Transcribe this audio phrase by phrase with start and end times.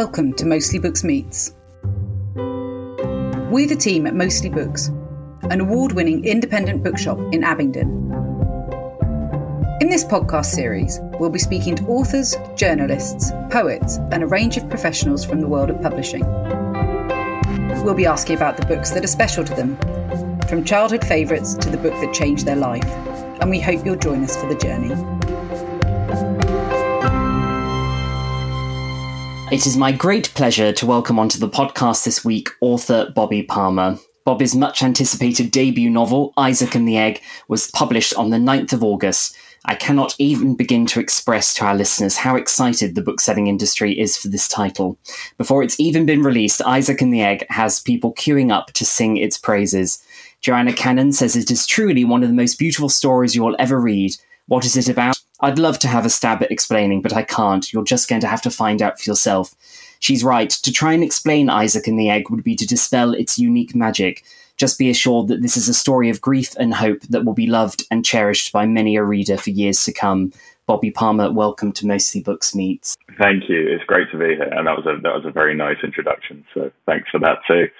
[0.00, 1.56] Welcome to Mostly Books Meets.
[2.36, 4.92] We're the team at Mostly Books,
[5.50, 7.88] an award winning independent bookshop in Abingdon.
[9.80, 14.68] In this podcast series, we'll be speaking to authors, journalists, poets, and a range of
[14.68, 16.24] professionals from the world of publishing.
[17.82, 19.76] We'll be asking about the books that are special to them,
[20.46, 22.88] from childhood favourites to the book that changed their life,
[23.40, 25.17] and we hope you'll join us for the journey.
[29.50, 33.96] It is my great pleasure to welcome onto the podcast this week author Bobby Palmer.
[34.26, 38.84] Bobby's much anticipated debut novel, Isaac and the Egg, was published on the 9th of
[38.84, 39.34] August.
[39.64, 44.18] I cannot even begin to express to our listeners how excited the bookselling industry is
[44.18, 44.98] for this title.
[45.38, 49.16] Before it's even been released, Isaac and the Egg has people queuing up to sing
[49.16, 50.04] its praises.
[50.42, 53.80] Joanna Cannon says it is truly one of the most beautiful stories you will ever
[53.80, 54.14] read.
[54.46, 55.18] What is it about?
[55.40, 57.72] I'd love to have a stab at explaining, but I can't.
[57.72, 59.54] You're just going to have to find out for yourself.
[60.00, 60.50] She's right.
[60.50, 64.24] To try and explain Isaac and the Egg would be to dispel its unique magic.
[64.56, 67.46] Just be assured that this is a story of grief and hope that will be
[67.46, 70.32] loved and cherished by many a reader for years to come.
[70.68, 72.94] Bobby Palmer, welcome to Mostly Books Meets.
[73.16, 73.66] Thank you.
[73.66, 76.44] It's great to be here, and that was a that was a very nice introduction.
[76.52, 77.70] So thanks for that too.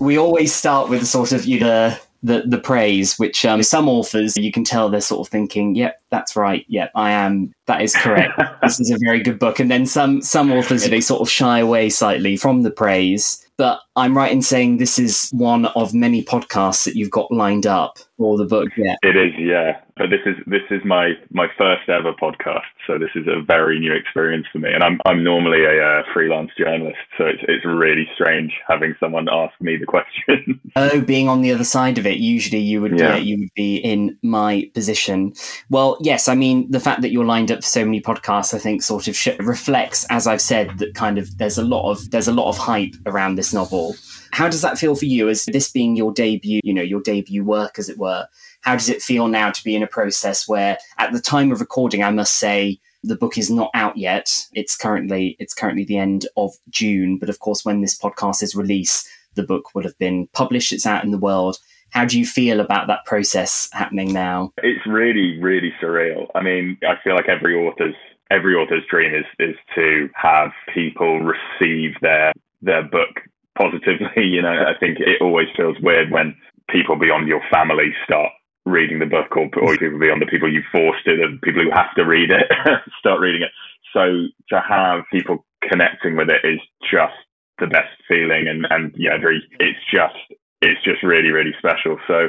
[0.00, 4.36] We always start with sort of you know the the praise, which um, some authors
[4.36, 6.64] you can tell they're sort of thinking, "Yep, that's right.
[6.66, 7.52] Yep, I am.
[7.66, 8.32] That is correct.
[8.62, 11.60] this is a very good book." And then some some authors they sort of shy
[11.60, 13.46] away slightly from the praise.
[13.56, 17.68] But I'm right in saying this is one of many podcasts that you've got lined
[17.68, 18.68] up for the book.
[18.76, 19.32] Yeah, it is.
[19.38, 23.42] Yeah, but this is this is my my first ever podcast, so this is a
[23.42, 24.72] very new experience for me.
[24.72, 29.28] And I'm I'm normally a uh, freelance journalist, so it's it's really strange having someone
[29.30, 30.60] ask me the question.
[30.76, 33.16] oh, being on the other side of it, usually you would yeah.
[33.16, 35.32] you would be in my position.
[35.70, 38.58] Well, yes, I mean the fact that you're lined up for so many podcasts, I
[38.58, 42.10] think, sort of sh- reflects, as I've said, that kind of there's a lot of
[42.10, 43.94] there's a lot of hype around this novel.
[44.36, 47.42] How does that feel for you as this being your debut, you know, your debut
[47.42, 48.26] work, as it were?
[48.60, 51.60] How does it feel now to be in a process where, at the time of
[51.60, 54.30] recording, I must say, the book is not out yet.
[54.52, 58.54] It's currently it's currently the end of June, but of course, when this podcast is
[58.54, 60.70] released, the book will have been published.
[60.70, 61.56] It's out in the world.
[61.88, 64.52] How do you feel about that process happening now?
[64.58, 66.26] It's really, really surreal.
[66.34, 67.94] I mean, I feel like every author's
[68.30, 73.22] every author's dream is is to have people receive their their book
[73.56, 74.06] positively.
[74.16, 76.36] You know, I think it always feels weird when
[76.68, 78.32] people beyond your family start
[78.66, 81.70] reading the book, or, or people beyond the people you forced it, the people who
[81.70, 82.50] have to read it,
[82.98, 83.52] start reading it.
[83.92, 87.14] So to have people connecting with it is just
[87.58, 90.18] the best feeling, and and yeah, very, it's just
[90.60, 91.96] it's just really really special.
[92.06, 92.28] So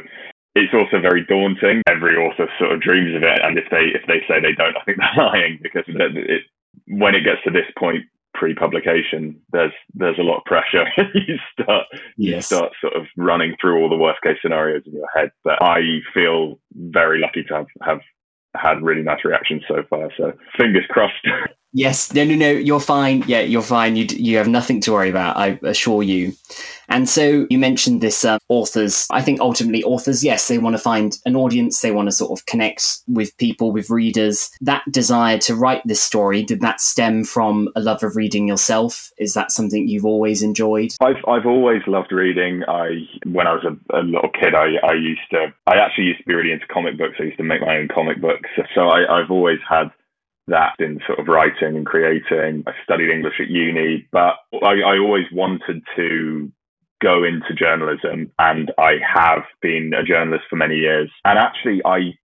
[0.56, 1.82] it's also very daunting.
[1.90, 4.78] Every author sort of dreams of it, and if they if they say they don't,
[4.78, 6.44] I think they're lying because it,
[6.88, 8.06] when it gets to this point,
[8.38, 10.86] pre-publication, there's there's a lot of pressure.
[11.14, 11.88] you start
[12.18, 12.36] yes.
[12.36, 15.32] you start sort of running through all the worst case scenarios in your head.
[15.44, 18.00] But I feel very lucky to have have
[18.56, 20.10] had really nice reactions so far.
[20.18, 21.16] So fingers crossed.
[21.78, 22.50] Yes, no, no, no.
[22.50, 23.24] You're fine.
[23.28, 23.96] Yeah, you're fine.
[23.96, 25.38] You you have nothing to worry about.
[25.38, 26.34] I assure you.
[26.90, 29.06] And so you mentioned this uh, authors.
[29.12, 31.82] I think ultimately authors, yes, they want to find an audience.
[31.82, 34.50] They want to sort of connect with people, with readers.
[34.60, 39.12] That desire to write this story did that stem from a love of reading yourself?
[39.20, 40.94] Is that something you've always enjoyed?
[41.00, 42.64] I've I've always loved reading.
[42.68, 45.54] I when I was a, a little kid, I I used to.
[45.68, 47.18] I actually used to be really into comic books.
[47.20, 48.50] I used to make my own comic books.
[48.74, 49.92] So I, I've always had
[50.48, 52.64] that in sort of writing and creating.
[52.68, 56.52] I studied English at uni, but I, I always wanted to
[57.02, 61.12] go into journalism and I have been a journalist for many years.
[61.26, 62.18] And actually, I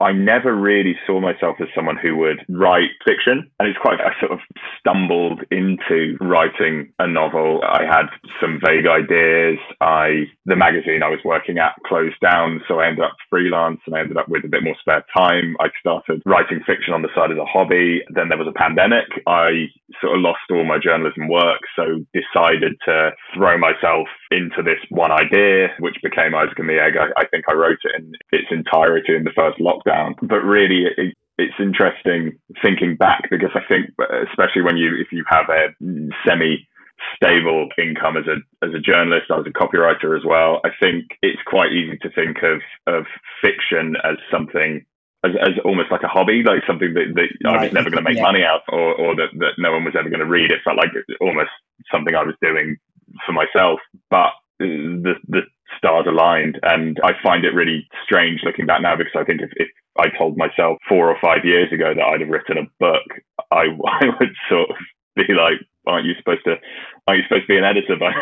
[0.00, 3.50] I never really saw myself as someone who would write fiction.
[3.58, 4.40] And it's quite, I sort of
[4.78, 7.62] stumbled into writing a novel.
[7.64, 8.06] I had
[8.40, 9.58] some vague ideas.
[9.80, 12.60] I, the magazine I was working at closed down.
[12.68, 15.56] So I ended up freelance and I ended up with a bit more spare time.
[15.60, 18.02] I started writing fiction on the side as a hobby.
[18.10, 19.08] Then there was a pandemic.
[19.26, 21.60] I sort of lost all my journalism work.
[21.74, 26.94] So decided to throw myself into this one idea, which became Isaac and the Egg.
[26.96, 30.14] I, I think I wrote it in its entirety in the first lockdown.
[30.22, 33.90] But really, it, it's interesting thinking back because I think,
[34.30, 35.68] especially when you if you have a
[36.26, 36.66] semi
[37.14, 38.36] stable income as a
[38.66, 40.60] as a journalist, I was a copywriter as well.
[40.64, 43.04] I think it's quite easy to think of of
[43.42, 44.84] fiction as something
[45.24, 47.60] as, as almost like a hobby, like something that, that right.
[47.60, 48.22] I was never going to make yeah.
[48.22, 50.50] money out, or, or that, that no one was ever going to read.
[50.50, 50.90] It felt like
[51.20, 51.50] almost
[51.90, 52.76] something I was doing
[53.24, 53.80] for myself.
[54.10, 55.42] But the the
[55.78, 59.50] stars aligned, and I find it really strange looking back now because I think if,
[59.56, 59.68] if
[59.98, 63.06] I told myself four or five years ago that I'd have written a book,
[63.50, 63.64] I,
[64.00, 64.76] I would sort of
[65.16, 66.56] be like, aren't you supposed to
[67.06, 68.12] aren't you supposed to be an editor but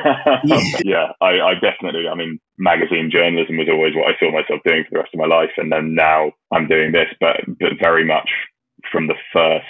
[0.44, 4.60] yeah, yeah I, I definitely i mean magazine journalism was always what i saw myself
[4.64, 5.50] doing for the rest of my life.
[5.56, 8.28] And then now i'm doing this but but very much
[8.92, 9.66] from the first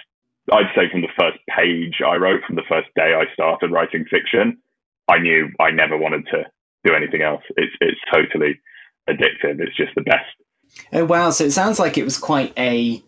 [0.52, 4.04] i'd say from the first page i wrote from the first day i started writing
[4.10, 4.58] fiction
[5.08, 6.44] i knew i never wanted to
[6.84, 7.42] do anything else.
[7.56, 8.60] It's it's totally
[9.08, 9.60] addictive.
[9.60, 10.24] It's just the best.
[10.92, 11.30] Oh wow.
[11.30, 13.02] So it sounds like it was quite a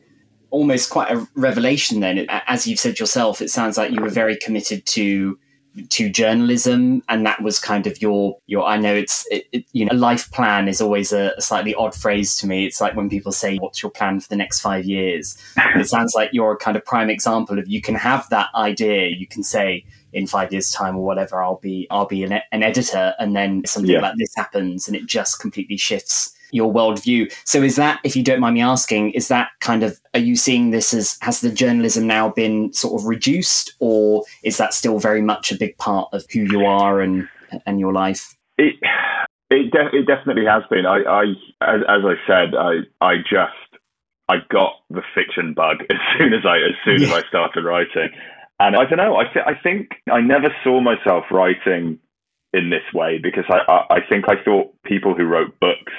[0.51, 2.27] almost quite a revelation then.
[2.29, 5.39] As you've said yourself it sounds like you were very committed to
[5.91, 9.85] to journalism and that was kind of your your i know it's it, it, you
[9.85, 12.65] know a life plan is always a, a, slightly odd phrase to me.
[12.65, 15.37] It's like when people say what's your plan for the next five years?
[15.77, 19.09] It sounds like you're a kind of prime example of you can have that idea.
[19.09, 22.63] You can say in five years time or whatever i'll be i'll be an, an
[22.63, 24.01] editor and then something yeah.
[24.01, 27.33] like this happens and it just completely shifts your worldview.
[27.45, 30.37] So is that, if you don't mind me asking, is that kind of are you
[30.37, 34.99] seeing this as has the journalism now been sort of reduced, or is that still
[34.99, 37.29] very much a big part of who you are and
[37.67, 38.37] and your life?
[38.59, 38.77] It
[39.51, 40.87] it, de- it definitely has been.
[40.87, 41.23] I, I
[41.63, 43.83] as, as I said, I I just
[44.29, 47.09] I got the fiction bug as soon as I as soon yeah.
[47.09, 48.11] as I started writing,
[48.59, 49.17] and I don't know.
[49.17, 51.99] I th- I think I never saw myself writing
[52.53, 55.93] in this way because I, I, I think I thought people who wrote books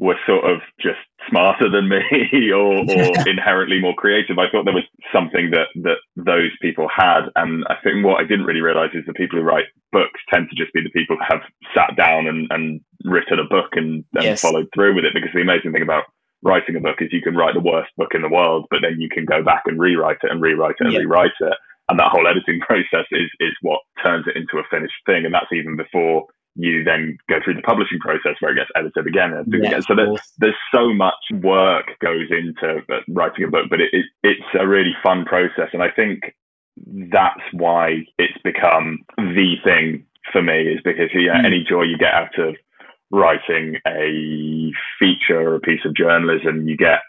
[0.00, 0.98] were sort of just
[1.28, 4.38] smarter than me or, or inherently more creative.
[4.38, 7.28] I thought there was something that, that those people had.
[7.36, 10.48] And I think what I didn't really realize is the people who write books tend
[10.48, 11.42] to just be the people who have
[11.74, 14.40] sat down and, and written a book and, and yes.
[14.40, 15.12] followed through with it.
[15.12, 16.04] Because the amazing thing about
[16.42, 19.00] writing a book is you can write the worst book in the world, but then
[19.00, 21.54] you can go back and rewrite it and rewrite it and rewrite it.
[21.90, 25.24] And that whole editing process is, is what turns it into a finished thing.
[25.24, 26.26] And that's even before
[26.56, 29.82] you then go through the publishing process where it gets edited again yeah, again.
[29.82, 34.06] So there's, there's so much work goes into uh, writing a book, but it, it,
[34.22, 35.68] it's a really fun process.
[35.72, 36.34] And I think
[37.12, 41.46] that's why it's become the thing for me is because you know, mm.
[41.46, 42.56] any joy you get out of
[43.10, 47.00] writing a feature or a piece of journalism, you get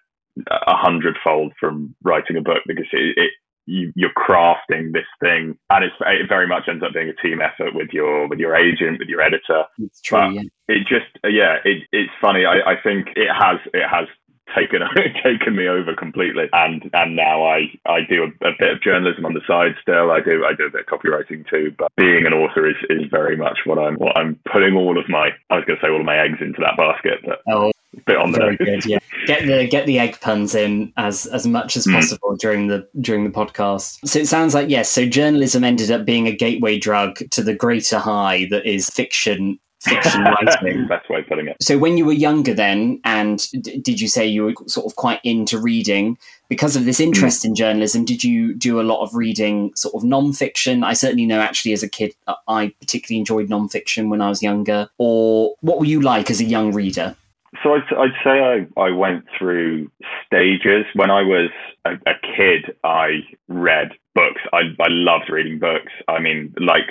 [0.50, 3.31] a hundredfold from writing a book because it, it
[3.65, 7.41] you, are crafting this thing, and it's, it very much ends up being a team
[7.41, 9.63] effort with your with your agent, with your editor.
[9.77, 10.33] It's true.
[10.33, 10.41] Yeah.
[10.67, 12.45] It just uh, yeah, it, it's funny.
[12.45, 14.07] I, I think it has it has
[14.55, 14.81] taken
[15.23, 19.25] taken me over completely and and now I I do a, a, bit of journalism
[19.25, 22.25] on the side still I do I do a bit of copywriting too but being
[22.25, 25.55] an author is is very much what I'm what I'm putting all of my I
[25.55, 27.71] was going to say all of my eggs into that basket but oh
[28.05, 28.99] bit on Very good, yeah.
[29.25, 31.93] Get the get the egg puns in as as much as hmm.
[31.93, 32.39] possible mm.
[32.39, 33.99] during the during the podcast.
[34.07, 34.89] So it sounds like yes.
[34.89, 39.59] So journalism ended up being a gateway drug to the greater high that is fiction
[39.81, 40.88] fiction writing.
[40.88, 41.57] Best way of putting it.
[41.61, 44.95] So when you were younger, then, and d- did you say you were sort of
[44.95, 46.17] quite into reading
[46.49, 47.05] because of this hmm.
[47.05, 47.49] interest mm.
[47.49, 48.05] in journalism?
[48.05, 50.83] Did you do a lot of reading, sort of non-fiction?
[50.83, 54.41] I certainly know, actually, as a kid, uh, I particularly enjoyed non-fiction when I was
[54.41, 54.87] younger.
[54.97, 57.15] Or what were you like as a young reader?
[57.63, 59.92] So I'd, I'd say I, I went through
[60.25, 60.86] stages.
[60.95, 61.50] When I was
[61.86, 64.42] a, a kid, I read books.
[64.53, 65.92] I, I loved reading books.
[66.07, 66.87] I mean, like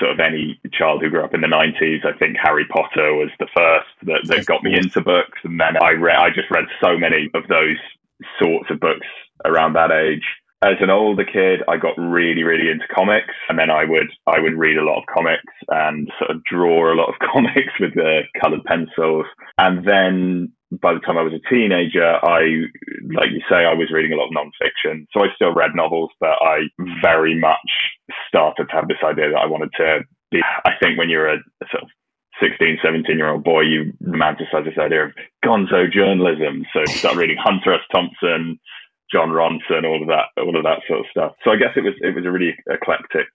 [0.00, 3.30] sort of any child who grew up in the 90s, I think Harry Potter was
[3.38, 5.38] the first that, that got me into books.
[5.44, 7.76] And then I read, I just read so many of those
[8.40, 9.06] sorts of books
[9.44, 10.24] around that age
[10.62, 14.40] as an older kid, I got really, really into comics, and then I would I
[14.40, 17.94] would read a lot of comics and sort of draw a lot of comics with
[17.94, 19.26] the colored pencils.
[19.58, 22.66] And then by the time I was a teenager, I,
[23.14, 25.06] like you say, I was reading a lot of nonfiction.
[25.12, 26.68] So I still read novels, but I
[27.00, 27.70] very much
[28.28, 30.00] started to have this idea that I wanted to
[30.30, 30.40] be.
[30.64, 31.88] I think when you're a, a sort of
[32.42, 35.12] 16, 17 year old boy, you romanticize this idea of
[35.44, 36.66] gonzo journalism.
[36.72, 37.80] So you start reading Hunter S.
[37.92, 38.58] Thompson,
[39.10, 41.32] Jon Ronson, all of that, all of that sort of stuff.
[41.44, 43.26] So I guess it was it was a really eclectic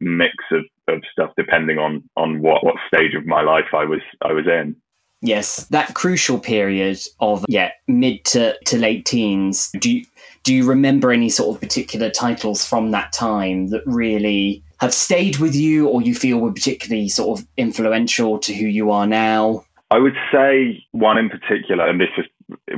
[0.00, 4.00] mix of, of stuff depending on on what what stage of my life I was
[4.22, 4.76] I was in.
[5.22, 9.70] Yes, that crucial period of yeah mid to, to late teens.
[9.78, 10.04] Do you
[10.42, 15.36] do you remember any sort of particular titles from that time that really have stayed
[15.36, 19.64] with you, or you feel were particularly sort of influential to who you are now?
[19.90, 22.24] I would say one in particular, and this is,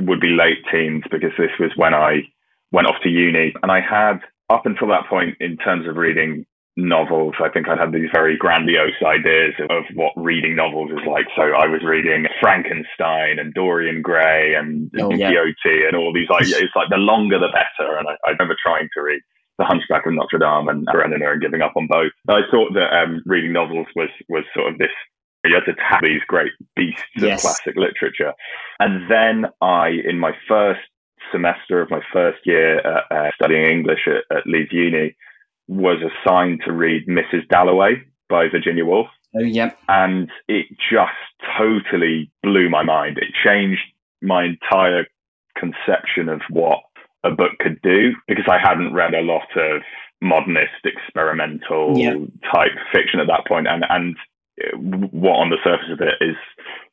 [0.01, 2.23] would be late teens because this was when I
[2.73, 3.53] went off to uni.
[3.63, 7.77] And I had, up until that point, in terms of reading novels, I think I'd
[7.77, 11.27] had these very grandiose ideas of what reading novels is like.
[11.37, 15.87] So I was reading Frankenstein and Dorian Gray and oh, Don Quixote yeah.
[15.87, 17.95] and all these, like, it's like the longer the better.
[17.95, 19.21] And I, I remember trying to read
[19.59, 22.11] the Hunchback of Notre Dame and Karenina and giving up on both.
[22.27, 24.89] I thought that um, reading novels was was sort of this.
[25.45, 27.37] You had to tap these great beasts yes.
[27.37, 28.33] of classic literature,
[28.79, 30.79] and then I, in my first
[31.33, 35.15] semester of my first year uh, uh, studying English at, at, Leeds Uni,
[35.67, 37.47] was assigned to read Mrs.
[37.49, 39.07] Dalloway by Virginia Woolf.
[39.35, 39.77] Oh, yep.
[39.89, 41.11] And it just
[41.57, 43.17] totally blew my mind.
[43.17, 43.81] It changed
[44.21, 45.07] my entire
[45.57, 46.79] conception of what
[47.23, 49.81] a book could do because I hadn't read a lot of
[50.21, 52.13] modernist experimental yeah.
[52.53, 54.15] type fiction at that point and and
[55.11, 56.35] what on the surface of it is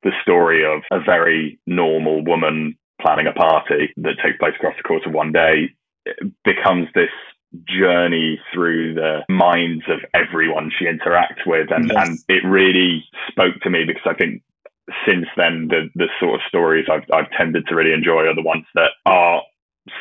[0.03, 4.83] the story of a very normal woman planning a party that takes place across the
[4.83, 5.69] course of one day
[6.45, 7.11] becomes this
[7.69, 12.09] journey through the minds of everyone she interacts with and, yes.
[12.09, 14.42] and it really spoke to me because I think
[15.07, 18.42] since then the the sort of stories I've I've tended to really enjoy are the
[18.42, 19.42] ones that are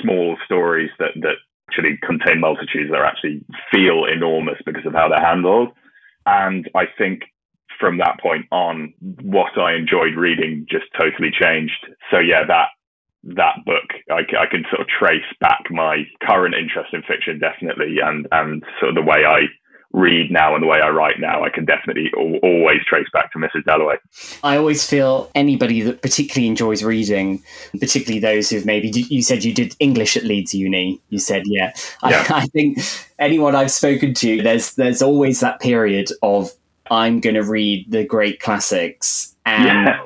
[0.02, 1.36] small stories that that
[1.70, 5.70] actually contain multitudes that actually feel enormous because of how they're handled.
[6.26, 7.22] And I think
[7.80, 11.88] from that point on, what I enjoyed reading just totally changed.
[12.12, 12.70] So yeah, that
[13.24, 17.98] that book, I, I can sort of trace back my current interest in fiction definitely,
[18.04, 19.48] and and sort of the way I
[19.92, 23.40] read now and the way I write now, I can definitely always trace back to
[23.40, 23.66] Mrs.
[23.66, 23.96] Dalloway.
[24.44, 27.42] I always feel anybody that particularly enjoys reading,
[27.80, 31.02] particularly those who've maybe you said you did English at Leeds Uni.
[31.10, 31.74] You said, yeah.
[32.04, 32.26] yeah.
[32.30, 32.80] I, I think
[33.18, 36.52] anyone I've spoken to, there's there's always that period of
[36.92, 39.88] I'm going to read the great classics and.
[39.88, 40.06] Yeah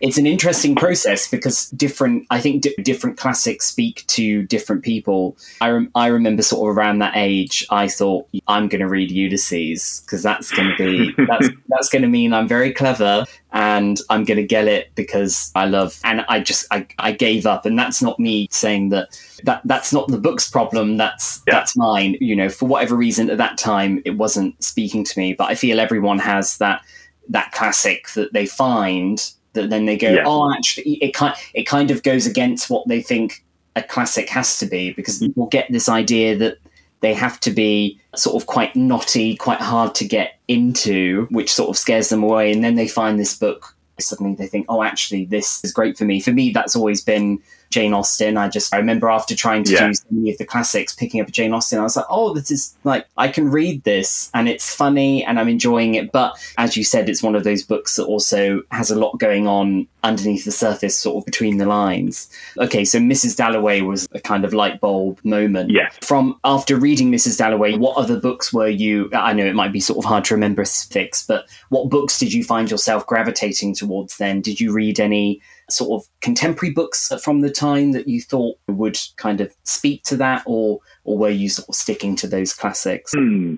[0.00, 5.36] it's an interesting process because different i think di- different classics speak to different people.
[5.60, 9.10] I, rem- I remember sort of around that age i thought i'm going to read
[9.10, 14.00] ulysses because that's going to be that's that's going to mean i'm very clever and
[14.10, 17.66] i'm going to get it because i love and i just I, I gave up.
[17.66, 21.54] And that's not me saying that that that's not the book's problem that's yeah.
[21.54, 22.16] that's mine.
[22.20, 25.54] You know for whatever reason at that time it wasn't speaking to me but i
[25.54, 26.82] feel everyone has that
[27.28, 30.24] that classic that they find that then they go, yeah.
[30.26, 33.44] oh, actually, it kind it kind of goes against what they think
[33.76, 35.26] a classic has to be because mm.
[35.26, 36.58] people get this idea that
[37.00, 41.68] they have to be sort of quite knotty, quite hard to get into, which sort
[41.68, 42.50] of scares them away.
[42.50, 46.04] And then they find this book, suddenly they think, oh, actually, this is great for
[46.04, 46.20] me.
[46.20, 47.40] For me, that's always been
[47.74, 48.36] Jane Austen.
[48.36, 49.88] I just I remember after trying to yeah.
[49.88, 52.32] do so many of the classics, picking up a Jane Austen, I was like, oh,
[52.32, 56.12] this is like I can read this and it's funny and I'm enjoying it.
[56.12, 59.48] But as you said, it's one of those books that also has a lot going
[59.48, 62.30] on underneath the surface, sort of between the lines.
[62.58, 63.36] Okay, so Mrs.
[63.36, 65.70] Dalloway was a kind of light bulb moment.
[65.70, 65.88] Yeah.
[66.02, 67.38] From after reading Mrs.
[67.38, 69.10] Dalloway, what other books were you?
[69.12, 72.32] I know it might be sort of hard to remember specifics, but what books did
[72.32, 74.42] you find yourself gravitating towards then?
[74.42, 75.40] Did you read any
[75.74, 80.16] sort of contemporary books from the time that you thought would kind of speak to
[80.16, 83.12] that, or or were you sort of sticking to those classics?
[83.14, 83.56] Hmm.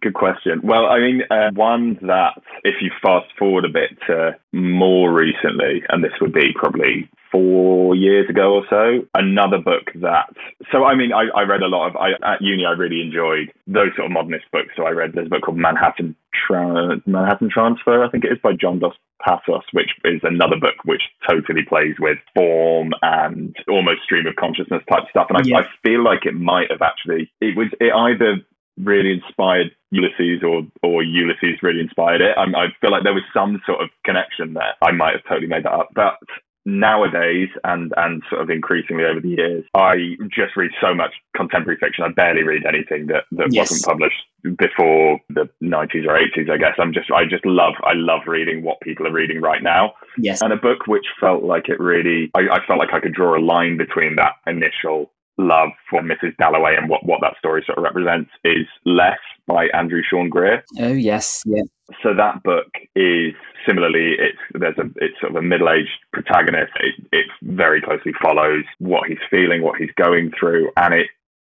[0.00, 0.60] Good question.
[0.64, 5.82] Well, I mean, uh, one that if you fast forward a bit to more recently,
[5.88, 10.26] and this would be probably four years ago or so, another book that.
[10.72, 11.96] So, I mean, I, I read a lot of.
[11.96, 14.70] I, at uni, I really enjoyed those sort of modernist books.
[14.76, 16.16] So, I read there's a book called Manhattan
[16.46, 20.74] Tra- Manhattan Transfer, I think it is by John Dos Passos, which is another book
[20.84, 25.26] which totally plays with form and almost stream of consciousness type stuff.
[25.30, 25.58] And I, yeah.
[25.58, 27.30] I feel like it might have actually.
[27.40, 27.68] It was.
[27.80, 28.42] It either
[28.78, 32.36] really inspired Ulysses or or Ulysses really inspired it.
[32.36, 34.74] I, I feel like there was some sort of connection there.
[34.82, 36.18] I might have totally made that up, but
[36.66, 41.78] nowadays and and sort of increasingly over the years, I just read so much contemporary
[41.78, 42.04] fiction.
[42.04, 43.70] I barely read anything that that yes.
[43.70, 44.22] wasn't published
[44.58, 46.50] before the 90s or 80s.
[46.50, 49.62] I guess I'm just I just love I love reading what people are reading right
[49.62, 49.94] now.
[50.18, 53.14] Yes, and a book which felt like it really I, I felt like I could
[53.14, 56.36] draw a line between that initial love for Mrs.
[56.38, 60.64] Dalloway and what, what that story sort of represents is Less by Andrew Sean Greer.
[60.78, 61.62] Oh yes, yeah.
[62.02, 63.34] So that book is
[63.66, 66.72] similarly it's there's a it's sort of a middle aged protagonist.
[66.80, 71.08] It, it very closely follows what he's feeling, what he's going through, and it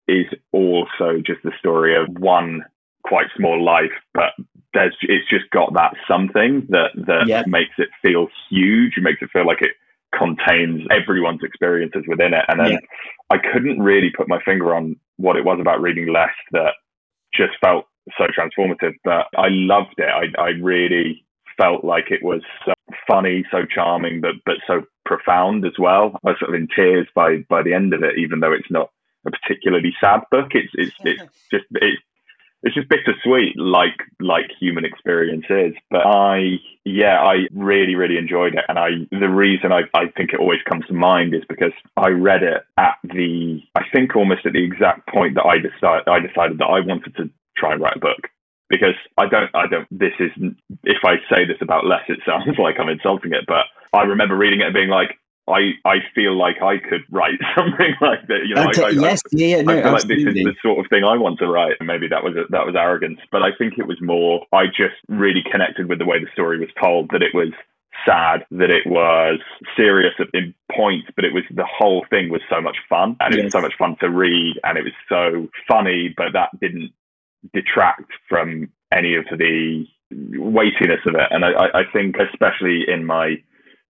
[0.06, 2.64] is also just the story of one
[3.04, 4.32] quite small life, but
[4.74, 7.42] there's it's just got that something that that yeah.
[7.46, 9.72] makes it feel huge, makes it feel like it
[10.16, 12.44] contains everyone's experiences within it.
[12.48, 12.78] And then yeah.
[13.30, 16.74] I couldn't really put my finger on what it was about reading less that
[17.34, 17.86] just felt
[18.16, 18.94] so transformative.
[19.04, 20.08] But I loved it.
[20.08, 21.24] I, I really
[21.56, 22.72] felt like it was so
[23.06, 26.18] funny, so charming, but but so profound as well.
[26.24, 28.70] I was sort of in tears by by the end of it, even though it's
[28.70, 28.90] not
[29.26, 30.52] a particularly sad book.
[30.52, 32.02] It's it's it's just it's
[32.62, 35.74] it's just bittersweet, like like human experience is.
[35.90, 40.32] But I, yeah, I really really enjoyed it, and I the reason I, I think
[40.32, 44.44] it always comes to mind is because I read it at the I think almost
[44.46, 47.80] at the exact point that I decided I decided that I wanted to try and
[47.80, 48.28] write a book
[48.68, 50.30] because I don't I don't this is
[50.84, 54.36] if I say this about less it sounds like I'm insulting it, but I remember
[54.36, 58.46] reading it and being like I, I feel like I could write something like that.
[58.46, 60.24] You know, okay, I, I, yes, yeah, yeah, no, I feel absolutely.
[60.24, 61.76] like this is the sort of thing I want to write.
[61.80, 64.44] Maybe that was a, that was arrogance, but I think it was more.
[64.52, 67.10] I just really connected with the way the story was told.
[67.12, 67.52] That it was
[68.06, 69.40] sad, that it was
[69.76, 73.38] serious in points, but it was the whole thing was so much fun, and it
[73.38, 73.44] Yes.
[73.44, 76.92] was so much fun to read, and it was so funny, but that didn't
[77.52, 79.84] detract from any of the
[80.38, 81.26] weightiness of it.
[81.30, 83.36] And I, I- I think, especially in my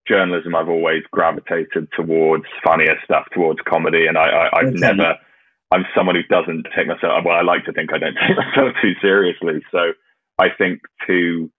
[0.08, 4.78] journalism, I've always gravitated towards funnier stuff, towards comedy, and I, I, I've Okay.
[4.78, 5.14] never.
[5.70, 7.24] I'm someone who doesn't take myself.
[7.24, 9.62] Well, I like to think I don't take myself too seriously.
[9.70, 9.92] So
[10.38, 11.50] I think to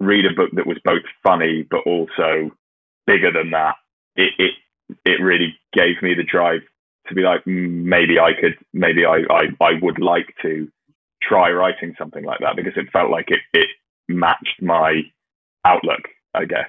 [0.00, 2.50] read a book that was both funny but also
[3.06, 3.76] bigger than that,
[4.16, 4.52] it it
[5.04, 6.60] it really gave me the drive
[7.08, 10.68] to be like, "Mm, maybe I could, maybe I I, I would like to
[11.22, 13.68] try writing something like that because it felt like it it
[14.08, 15.02] matched my
[15.64, 16.02] outlook,
[16.34, 16.68] I guess.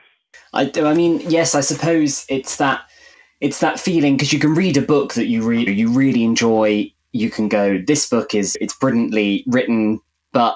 [0.53, 2.81] I, do- I mean, yes, I suppose it's that
[3.41, 6.91] it's that feeling because you can read a book that you read you really enjoy.
[7.11, 9.99] You can go, this book is it's brilliantly written,
[10.31, 10.55] but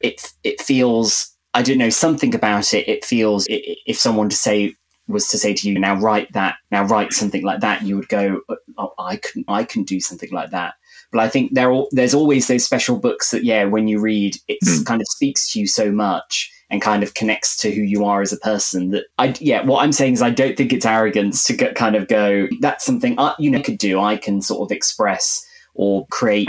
[0.00, 2.88] it it feels I don't know something about it.
[2.88, 4.74] It feels i- i- if someone to say
[5.08, 8.08] was to say to you now write that now write something like that, you would
[8.08, 8.40] go,
[8.76, 10.74] oh, I couldn't I can do something like that.
[11.10, 14.36] But I think there are, there's always those special books that yeah, when you read,
[14.48, 14.82] it Hmm.
[14.84, 18.20] kind of speaks to you so much and kind of connects to who you are
[18.20, 21.44] as a person that I yeah what I'm saying is I don't think it's arrogance
[21.44, 24.00] to get, kind of go that's something I you know could do.
[24.00, 26.48] I can sort of express or create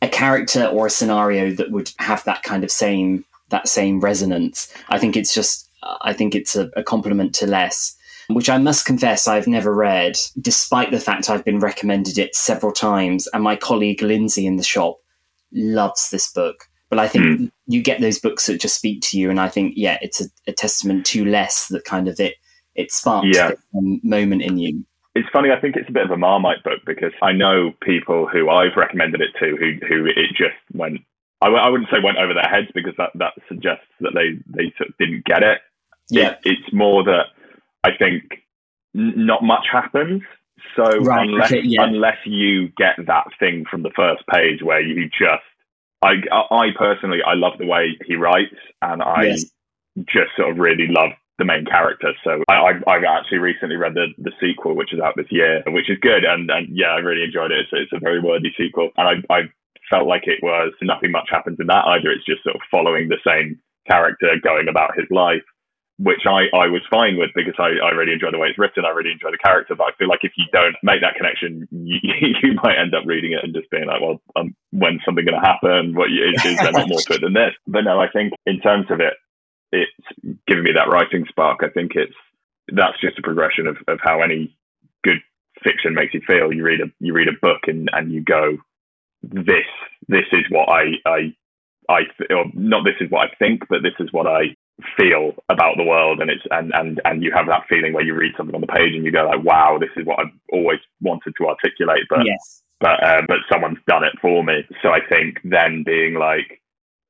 [0.00, 4.72] a character or a scenario that would have that kind of same that same resonance.
[4.88, 5.70] I think it's just
[6.02, 7.96] I think it's a, a compliment to less
[8.28, 12.72] which I must confess I've never read despite the fact I've been recommended it several
[12.72, 13.28] times.
[13.32, 14.98] And my colleague Lindsay in the shop
[15.52, 16.68] loves this book.
[16.88, 17.46] But I think hmm.
[17.66, 20.24] You get those books that just speak to you, and I think yeah, it's a,
[20.48, 22.34] a testament to less that kind of it
[22.74, 23.52] it sparks Yeah.
[23.76, 24.84] um, moment in you.
[25.14, 25.50] It's funny.
[25.50, 28.76] I think it's a bit of a marmite book because I know people who I've
[28.76, 31.00] recommended it to who who it just went.
[31.42, 34.38] I, w- I wouldn't say went over their heads because that that suggests that they
[34.46, 35.60] they sort of didn't get it.
[36.08, 37.26] Yeah, It, it's more that
[37.84, 38.22] I think
[38.96, 40.22] n- not much happens.
[40.76, 41.82] So Right, unless okay, yeah.
[41.84, 45.42] unless you get that thing from the first page where you just
[46.02, 46.14] I
[46.50, 49.44] I personally I love the way he writes and I Yes.
[49.98, 52.12] just sort of really love the main character.
[52.24, 55.90] So I, I've actually recently read the, the sequel, which is out this year, which
[55.90, 56.24] is good.
[56.24, 57.60] And, and yeah, I really enjoyed it.
[57.60, 58.90] It's, it's a very worthy sequel.
[58.96, 59.40] And I, I
[59.90, 62.10] felt like it was nothing much happens in that either.
[62.10, 65.42] It's just sort of following the same character going about his life,
[66.02, 68.84] which I, I was fine with because I, I really enjoy the way it's written.
[68.84, 69.76] I really enjoy the character.
[69.76, 71.98] But I feel like if you don't make that connection, you,
[72.42, 75.40] you might end up reading it and just being like, well, um, when's something going
[75.40, 75.94] to happen?
[75.94, 77.54] What is, is there not more to it than this?
[77.68, 79.14] But no, I think in terms of it,
[79.70, 81.60] it's giving me that writing spark.
[81.62, 82.18] I think it's
[82.74, 84.56] that's just a progression of, of how any
[85.04, 85.18] good
[85.62, 86.52] fiction makes you feel.
[86.52, 88.58] You read a you read a book and, and you go,
[89.22, 89.70] this
[90.08, 91.34] this is what I I
[91.88, 94.56] I or not this is what I think, but this is what I
[94.96, 98.14] feel about the world and it's and and and you have that feeling where you
[98.14, 100.80] read something on the page and you go like wow this is what I've always
[101.00, 104.66] wanted to articulate but yes, but uh, but someone's done it for me.
[104.82, 106.60] So I think then being like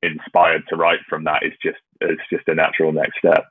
[0.03, 3.45] inspired to write from that is just it's just a natural next step.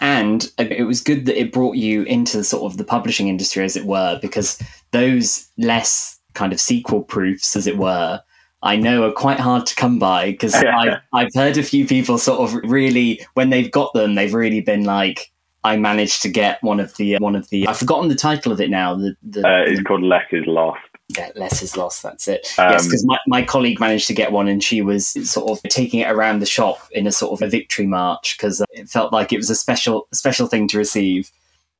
[0.00, 3.76] and it was good that it brought you into sort of the publishing industry, as
[3.76, 8.20] it were, because those less kind of sequel proofs, as it were.
[8.66, 12.18] I know are quite hard to come by because I've, I've heard a few people
[12.18, 15.32] sort of really when they've got them they've really been like
[15.64, 18.60] I managed to get one of the one of the I've forgotten the title of
[18.60, 20.80] it now the the, Uh, it's called Less is Lost.
[21.16, 22.02] Yeah, less is lost.
[22.02, 22.52] That's it.
[22.58, 25.62] Um, yes, because my, my colleague managed to get one, and she was sort of
[25.70, 29.12] taking it around the shop in a sort of a victory march because it felt
[29.12, 31.30] like it was a special special thing to receive.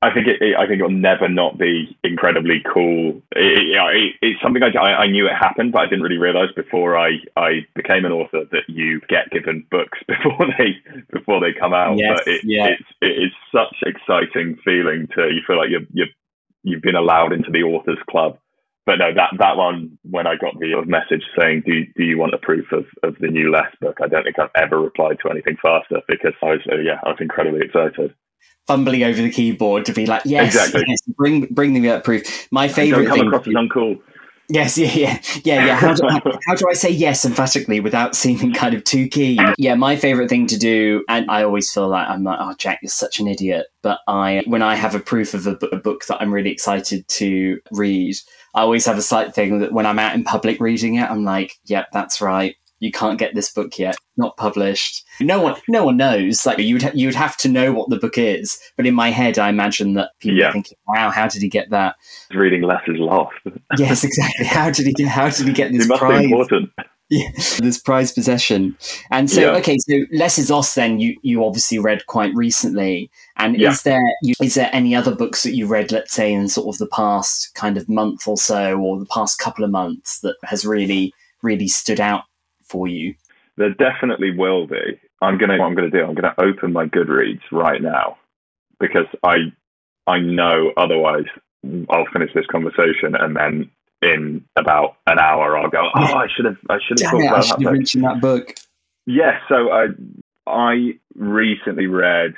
[0.03, 3.23] I think it, it, I think it'll never not be incredibly cool.
[3.35, 6.53] It, it, it, it's something I, I knew it happened, but I didn't really realize
[6.55, 10.77] before I, I became an author that you get given books before they
[11.11, 11.97] before they come out.
[11.97, 12.67] Yes, but it, yeah.
[12.67, 16.05] it's it is such exciting feeling to you feel like you're you
[16.63, 18.39] you've been allowed into the authors club.
[18.85, 22.35] But no, that that one when I got the message saying, "Do do you want
[22.35, 25.31] a proof of, of the new Less book?" I don't think I've ever replied to
[25.31, 28.15] anything faster because I was uh, yeah I was incredibly excited.
[28.67, 30.85] Fumbling over the keyboard to be like, yes, Exactly.
[30.89, 32.49] yes, bring bring me that proof.
[32.51, 33.27] My Don't favorite come thing.
[33.29, 34.01] across as uncool.
[34.49, 35.77] Yes, yeah, yeah, yeah, yeah.
[35.77, 39.41] How do, how, how do I say yes emphatically without seeming kind of too keen?
[39.59, 42.79] Yeah, my favorite thing to do, and I always feel like I'm like, oh, Jack,
[42.81, 43.67] you're such an idiot.
[43.83, 47.09] But I, when I have a proof of a, a book that I'm really excited
[47.09, 48.15] to read,
[48.55, 51.25] I always have a slight thing that when I'm out in public reading it, I'm
[51.25, 52.55] like, yep, that's right.
[52.87, 55.05] You can't get this book yet, not published.
[55.21, 56.47] No one, no one knows.
[56.47, 58.59] Like you'd ha- you'd have to know what the book is.
[58.77, 60.49] But in my head, I imagine that people Yeah.
[60.49, 61.97] are thinking, "Wow, how did he get that?"
[62.33, 63.35] Reading less is lost.
[63.79, 64.47] yes, exactly.
[64.47, 65.09] How did he get?
[65.09, 66.21] How did he get this it must prize?
[66.21, 66.71] be important.
[67.09, 67.29] Yeah,
[67.61, 68.77] this prize possession.
[69.13, 69.59] And so, Yeah.
[69.59, 70.75] okay, so Less is Lost.
[70.75, 73.11] Then you you obviously read quite recently.
[73.37, 73.71] And Yeah.
[73.71, 74.03] is there
[74.43, 77.55] is there any other books that you read, let's say, in sort of the past
[77.55, 81.69] kind of month or so, or the past couple of months that has really really
[81.69, 82.23] stood out
[82.69, 83.15] for you?
[83.57, 85.01] There definitely will be.
[85.23, 85.59] I'm gonna.
[85.59, 86.05] What I'm gonna do?
[86.05, 88.19] I'm gonna open my Goodreads right now
[88.79, 89.37] because I
[90.07, 91.25] I know otherwise
[91.91, 93.71] I'll finish this conversation and then
[94.03, 95.89] in about an hour I'll go.
[95.95, 96.59] Oh, I should have.
[96.69, 97.25] I should have Damn it!
[97.25, 97.61] I about should that.
[97.61, 98.55] have book." mentioned that book.
[99.07, 99.87] Yeah, so I
[100.47, 102.35] I recently read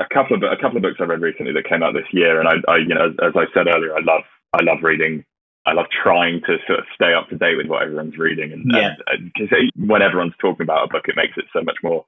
[0.00, 2.40] a couple of a couple of books I read recently that came out this year,
[2.40, 4.22] and I, I you know as, as I said earlier, I love
[4.54, 5.24] I love reading.
[5.68, 8.64] I love trying to sort of stay up to date with what everyone's reading, and
[8.72, 8.94] Yeah.
[9.20, 12.04] because when everyone's talking about a book, it makes it so much more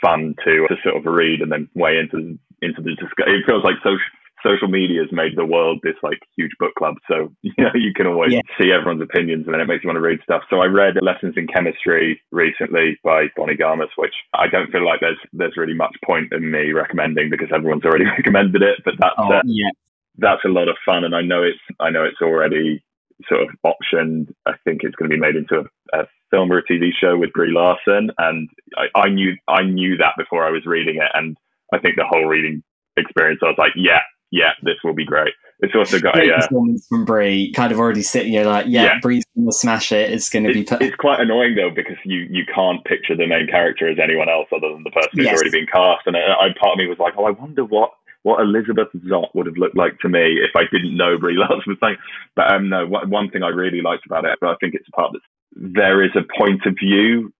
[0.00, 3.34] fun to to sort of read and then weigh into into the discussion.
[3.34, 4.00] It feels like social
[4.42, 7.92] social media has made the world this like huge book club, so you know you
[7.94, 8.40] can always Yeah.
[8.58, 10.42] see everyone's opinions, and then it makes you want to read stuff.
[10.50, 15.00] So I read Lessons in Chemistry recently by Bonnie Garmus, which I don't feel like
[15.00, 18.80] there's there's really much point in me recommending because everyone's already recommended it.
[18.84, 19.70] But that's Oh uh, yeah,
[20.18, 22.82] that's a lot of fun, and I know it's I know it's already
[23.28, 24.32] sort of optioned.
[24.46, 25.60] I think it's going to be made into
[25.92, 29.62] a, a film or a TV show with Brie Larson, and I, I knew I
[29.62, 31.36] knew that before I was reading it, and
[31.72, 32.62] I think the whole reading
[32.96, 34.00] experience, I was like, yeah,
[34.30, 35.32] yeah, this will be great.
[35.60, 36.34] It's also got great a.
[36.34, 37.52] Uh, performance from Brie.
[37.52, 38.98] Kind of already sitting here like, yeah, Yeah.
[39.00, 40.10] Brie's gonna smash it.
[40.10, 40.82] It's gonna be it's, put.
[40.82, 44.48] it's quite annoying though because you you can't picture the main character as anyone else
[44.54, 45.34] other than the person who's Yes.
[45.34, 47.92] already been cast, and I, I part of me was like, oh, I wonder what
[48.24, 51.62] what Elizabeth Zott would have looked like to me if I didn't know Brie Larson
[51.66, 51.98] was playing.
[52.34, 54.92] But um, no, one, thing I really liked about it, but I think it's a
[54.92, 55.20] part that
[55.52, 57.32] there is a point of view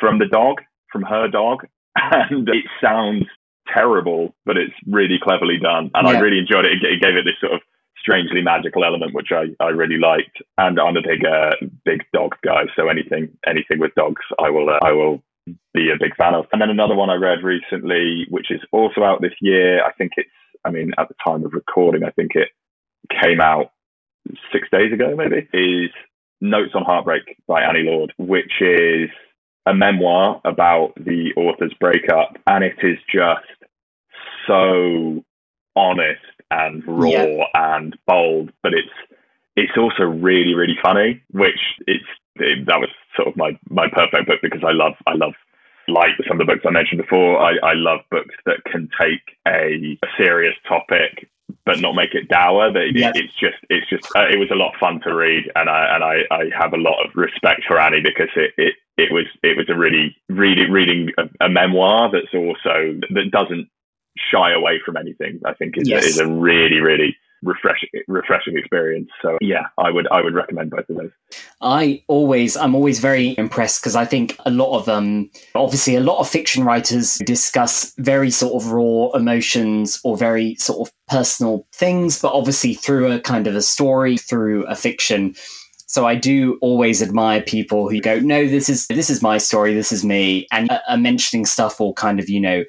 [0.00, 1.66] from the dog, from her dog,
[1.96, 3.26] and it sounds
[3.74, 6.72] terrible, but it's really cleverly done, and I really enjoyed it.
[6.72, 7.60] It, it gave it this sort of
[7.98, 10.38] strangely magical element, which I, I really liked.
[10.58, 14.70] And I'm a big uh, big dog guy, so anything anything with dogs, I will
[14.70, 16.46] uh, I will be a big fan of.
[16.52, 19.84] And then another one I read recently, which is also out this year.
[19.84, 20.28] I think it's
[20.64, 22.48] I mean at the time of recording, I think it
[23.20, 23.72] came out
[24.52, 25.48] six days ago, maybe.
[25.52, 25.90] Is
[26.40, 29.10] Notes on Heartbreak by Annie Lord, which is
[29.66, 33.44] a memoir about the author's breakup, and it is just
[34.46, 35.22] so
[35.76, 37.44] honest and raw Yeah.
[37.54, 38.88] and bold, but it's
[39.56, 41.22] it's also really really funny.
[41.30, 42.04] Which it's
[42.36, 45.34] it, that was sort of my my perfect book because I love I love
[45.88, 47.38] like some of the books I mentioned before.
[47.40, 51.28] I, I love books that can take a, a serious topic
[51.66, 52.72] but not make it dour.
[52.72, 53.12] That it, Yeah.
[53.14, 55.94] it's just it's just uh, it was a lot of fun to read, and I
[55.94, 59.26] and I, I have a lot of respect for Annie because it, it it was
[59.42, 63.68] it was a really reading reading a, a memoir that's also that doesn't
[64.16, 65.40] shy away from anything.
[65.44, 66.04] I think is, Yes.
[66.04, 69.08] is a really really refreshing refreshing experience.
[69.22, 71.10] So yeah, I would I would recommend both of those.
[71.60, 76.00] I always, I'm always very impressed because I think a lot of um, obviously a
[76.00, 81.66] lot of fiction writers discuss very sort of raw emotions or very sort of personal
[81.72, 85.34] things, but obviously through a kind of a story, through a fiction.
[85.86, 89.74] So I do always admire people who go, no, this is this is my story,
[89.74, 92.64] this is me, and are- are mentioning stuff or kind of you know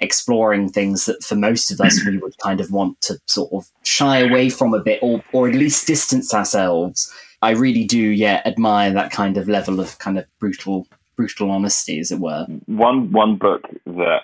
[0.00, 3.68] exploring things that for most of us we would kind of want to sort of
[3.82, 7.12] shy away from a bit or or at least distance ourselves.
[7.42, 10.86] I really do, yeah, admire that kind of level of kind of brutal,
[11.16, 12.46] brutal honesty, as it were.
[12.66, 14.20] One one book that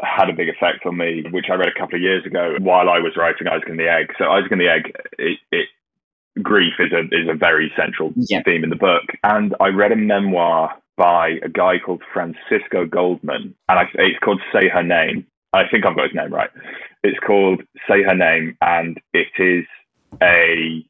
[0.00, 2.88] had a big effect on me, which I read a couple of years ago while
[2.88, 4.12] I was writing Isaac and the Egg.
[4.18, 5.68] So Isaac and the Egg, it, it
[6.42, 8.42] grief is a is a very central Yeah.
[8.44, 13.54] theme in the book, and I read a memoir by a guy called Francisco Goldman,
[13.68, 15.26] and I, it's called Say Her Name.
[15.52, 16.50] I think I've got his name right.
[17.02, 19.64] It's called Say Her Name, and it is
[20.22, 20.84] a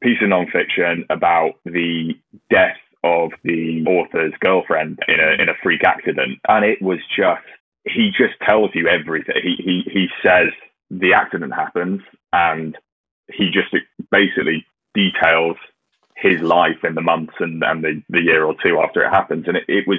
[0.00, 2.14] piece of nonfiction about the
[2.50, 7.42] death of the author's girlfriend in a in a freak accident, and it was just
[7.84, 9.36] he just tells you everything.
[9.42, 10.48] He he he says
[10.90, 12.00] the accident happens,
[12.32, 12.76] and
[13.32, 13.74] he just
[14.10, 15.56] basically details
[16.20, 19.44] his life in the months and, and the, the year or two after it happens,
[19.46, 19.98] and it, it was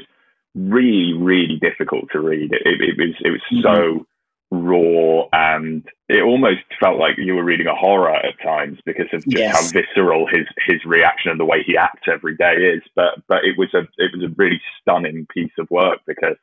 [0.56, 2.52] really really difficult to read.
[2.52, 4.06] It, it, it was it was so
[4.52, 9.24] raw and it almost felt like you were reading a horror at times because of
[9.26, 9.56] just Yes.
[9.56, 13.46] how visceral his his reaction and the way he acts every day is but but
[13.46, 16.36] it was a it was a really stunning piece of work because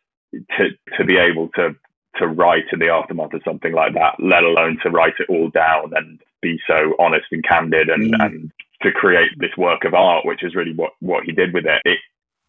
[0.57, 1.75] to to be able to
[2.19, 5.51] to write in the aftermath of something like that let alone to write it all
[5.51, 8.25] down and be so honest and candid and Mm.
[8.25, 11.65] and to create this work of art which is really what what he did with
[11.67, 11.99] it it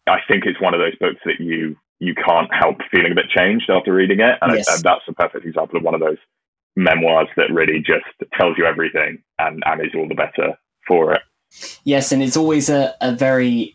[0.08, 3.28] I think it's one of those books that you you can't help feeling a bit
[3.28, 4.68] changed after reading it, and yes.
[4.68, 6.18] I, that's a perfect example of one of those
[6.76, 8.06] memoirs that really just
[8.38, 11.22] tells you everything and and is all the better for it.
[11.84, 13.74] Yes, and it's always a, a very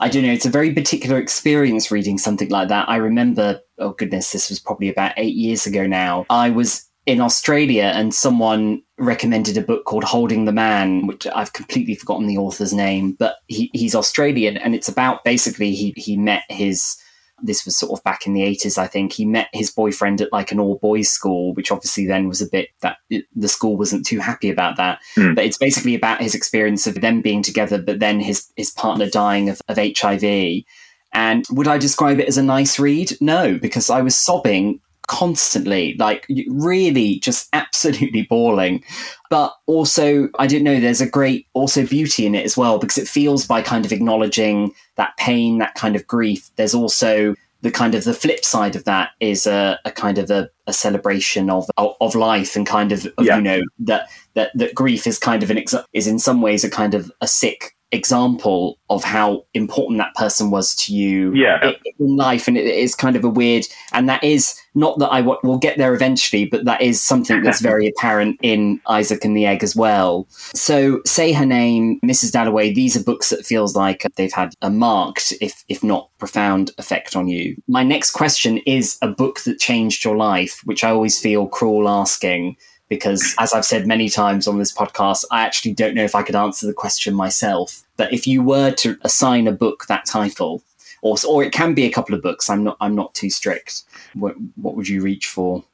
[0.00, 2.88] I don't know, it's a very particular experience reading something like that.
[2.88, 6.24] I remember, oh goodness, this was probably about eight years ago now.
[6.30, 11.54] I was in Australia and someone recommended a book called Holding the Man, which I've
[11.54, 16.18] completely forgotten the author's name, but he, he's Australian and it's about basically he, he
[16.18, 16.98] met his
[17.40, 19.12] this was sort of back in the 80s, I think.
[19.12, 22.48] He met his boyfriend at like an all boys school, which obviously then was a
[22.48, 24.98] bit that it, the school wasn't too happy about that.
[25.16, 25.36] Mm.
[25.36, 29.08] But it's basically about his experience of them being together, but then his, his partner
[29.08, 30.64] dying of, of HIV.
[31.12, 33.16] And would I describe it as a nice read?
[33.20, 38.84] No, because I was sobbing constantly, like really just absolutely bawling.
[39.30, 42.98] But also, I don't know, there's a great also beauty in it as well because
[42.98, 46.50] it feels by kind of acknowledging that pain, that kind of grief.
[46.56, 50.30] There's also the kind of the flip side of that is a, a kind of
[50.30, 53.36] a, a, celebration of of life and kind of, of yeah.
[53.36, 56.70] you know that that that grief is kind of an is in some ways a
[56.70, 61.72] kind of a sick example of how important that person was to you yeah.
[61.98, 65.20] in life and it is kind of a weird and that is not that i
[65.20, 69.36] w- will get there eventually but that is something that's very apparent in isaac and
[69.36, 70.26] the egg as well.
[70.54, 74.70] So say her name mrs dalloway these are books that feels like they've had a
[74.70, 77.56] marked if if not profound effect on you.
[77.68, 81.88] My next question is a book that changed your life which i always feel cruel
[81.88, 82.56] asking
[82.88, 86.22] because as I've said many times on this podcast, I actually don't know if I
[86.22, 87.82] could answer the question myself.
[87.96, 90.62] But if you were to assign a book that title,
[91.02, 93.82] or or it can be a couple of books, I'm not I'm not too strict.
[94.14, 95.64] What what would you reach for?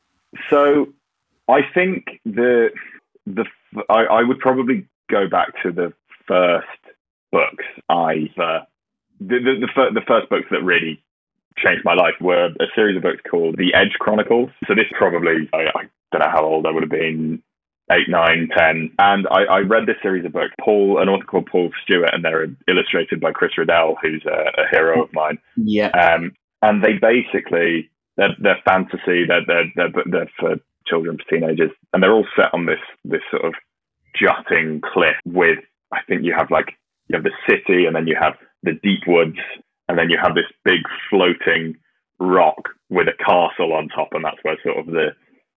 [0.51, 0.89] So,
[1.49, 2.71] I think the
[3.27, 3.45] the
[3.89, 5.93] I, I would probably go back to the
[6.27, 6.67] first
[7.31, 8.61] books I uh,
[9.21, 11.03] the the, the, the first books that really
[11.59, 14.51] changed my life were a series of books called The Edge Chronicles.
[14.67, 17.43] So this probably I, I don't know how old I would have been,
[17.91, 18.91] eight, nine, ten.
[18.99, 22.25] And I, I read this series of books, Paul, an author called Paul Stewart, and
[22.25, 25.39] they're illustrated by Chris Riddell, who's a, a hero of mine.
[25.57, 25.89] Yeah.
[25.89, 31.71] Um, and they basically, they're, they're fantasy, they're, they're, they're, they're for children, for teenagers,
[31.93, 33.55] and they're all set on this, this sort of
[34.15, 35.59] jutting cliff with,
[35.93, 36.73] I think you have like,
[37.09, 39.39] you have the city and then you have the deep woods
[39.89, 41.77] and then you have this big floating
[42.19, 45.09] rock with a castle on top, and that's where sort of the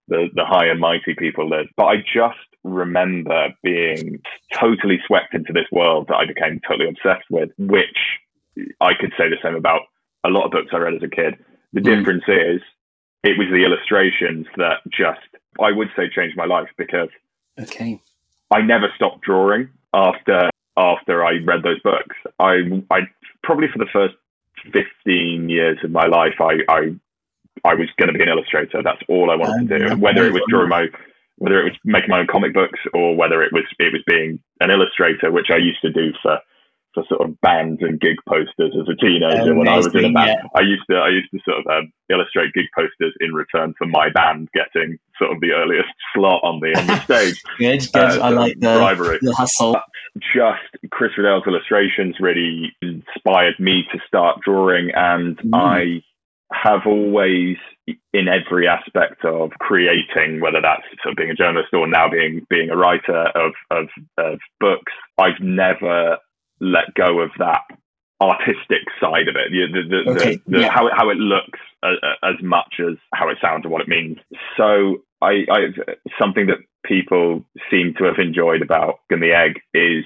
[0.07, 1.67] the, the high and mighty people live.
[1.75, 4.21] But I just remember being
[4.53, 7.97] totally swept into this world that I became totally obsessed with, which
[8.81, 9.81] I could say the same about
[10.23, 11.35] a lot of books I read as a kid.
[11.73, 11.83] The mm.
[11.83, 12.61] difference is
[13.23, 15.19] it was the illustrations that just
[15.59, 17.09] I would say changed my life because
[17.59, 17.99] okay.
[18.51, 22.15] I never stopped drawing after after I read those books.
[22.39, 23.01] I I
[23.43, 24.15] probably for the first
[24.73, 26.95] 15 years of my life I I
[27.67, 28.81] I was going to be an illustrator.
[28.83, 29.95] That's all I wanted to do.
[29.97, 30.87] Whether it was drawing my,
[31.37, 34.39] whether it was making my own comic books, or whether it was it was being
[34.59, 36.39] an illustrator, which I used to do for
[36.97, 39.27] for sort of bands and gig posters as a teenager.
[39.27, 40.49] Amazing, when I was in a band, yeah.
[40.55, 43.85] I used to I used to sort of um, illustrate gig posters in return for
[43.85, 47.41] my band getting sort of the earliest slot on the on the stage.
[47.59, 48.19] good, good.
[48.19, 49.19] Uh, I like the, bribery.
[49.21, 49.75] the hustle.
[50.33, 55.51] Just Chris Riddell's illustrations really inspired me to start drawing, and mm.
[55.53, 56.01] I
[56.51, 57.57] have always
[58.13, 62.45] in every aspect of creating, whether that's sort of being a journalist or now being
[62.49, 66.17] being a writer of of, of books, I've never
[66.59, 67.61] let go of that
[68.19, 70.39] artistic side of it, the, the, okay.
[70.47, 70.71] the, yeah.
[70.71, 73.87] how, how it looks uh, uh, as much as how it sounds and what it
[73.87, 74.17] means.
[74.57, 75.59] So I, I
[76.19, 80.03] something that people seem to have enjoyed about and the Egg is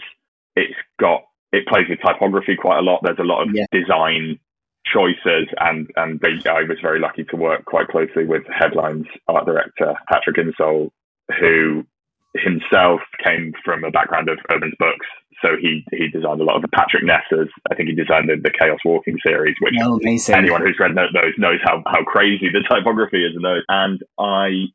[0.56, 1.24] it's got
[1.54, 3.02] it plays with typography quite a lot.
[3.04, 3.66] There's a lot of yeah.
[3.72, 4.40] design
[4.86, 9.46] choices and and they, I was very lucky to work quite closely with Headline's art
[9.46, 10.90] director Patrick Insole,
[11.40, 11.86] who
[12.36, 15.06] himself came from a background of urban books.
[15.42, 17.50] So he he designed a lot of the Patrick Ness's.
[17.72, 21.34] I think he designed the, the Chaos Walking series, which oh, anyone who's read those
[21.38, 23.64] knows how how crazy the typography is in those.
[23.70, 24.66] And I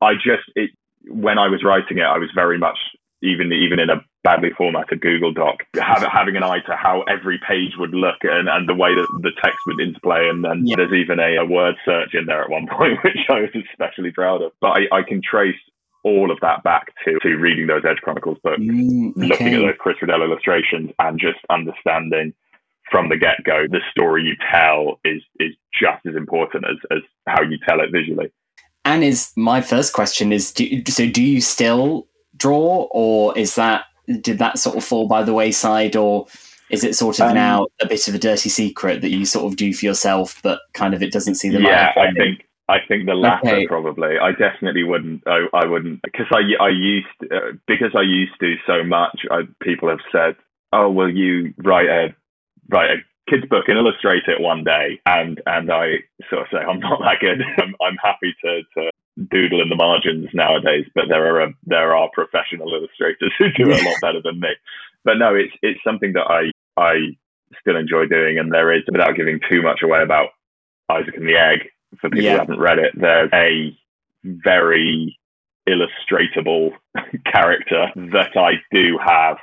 [0.00, 0.70] I just it
[1.06, 2.78] when I was writing it, I was very much
[3.22, 7.40] even even in a badly formatted Google Doc, have, having an eye to how every
[7.46, 10.28] page would look and, and the way that the text would interplay.
[10.28, 10.76] And then yeah.
[10.76, 14.12] there's even a, a, word search in there at one point, which I was especially
[14.12, 14.52] proud of.
[14.60, 15.56] But I, I can trace
[16.04, 19.26] all of that back to, to reading those Edge Chronicles books, mm, okay.
[19.26, 22.34] looking at those Chris Riddell illustrations, and just understanding
[22.90, 27.02] from the get go the story you tell is is just as important as, as
[27.26, 28.30] how you tell it visually.
[28.84, 33.84] And is my first question is do, so do you still draw or is that
[34.20, 36.26] did that sort of fall by the wayside or
[36.70, 39.44] Is it sort of Um, now a bit of a dirty secret that you sort
[39.44, 41.70] of do for yourself, but kind of it doesn't see the light?
[41.90, 43.66] of I think I think the latter Okay.
[43.66, 44.18] probably.
[44.18, 45.22] I definitely wouldn't.
[45.26, 49.26] I, I wouldn't because I I used uh, because I used to so much.
[49.30, 50.36] I, people have said,
[50.72, 52.14] "Oh, will you write a
[52.70, 52.96] write a
[53.30, 55.96] kids book and illustrate it one day?" And and I
[56.30, 57.42] sort of say, "I'm not that good.
[57.58, 58.90] I'm, I'm happy to to
[59.30, 63.70] doodle in the margins nowadays, but there are a, there are professional illustrators who do
[63.70, 64.48] it a lot better than me."
[65.04, 67.16] But no, it's it's something that I I
[67.60, 70.30] still enjoy doing, and there is without giving too much away about
[70.90, 71.68] Isaac and the Egg
[72.00, 72.32] for people Yeah.
[72.32, 73.76] who haven't read it, there's a
[74.24, 75.18] very
[75.68, 76.72] illustratable
[77.32, 79.36] character that I do have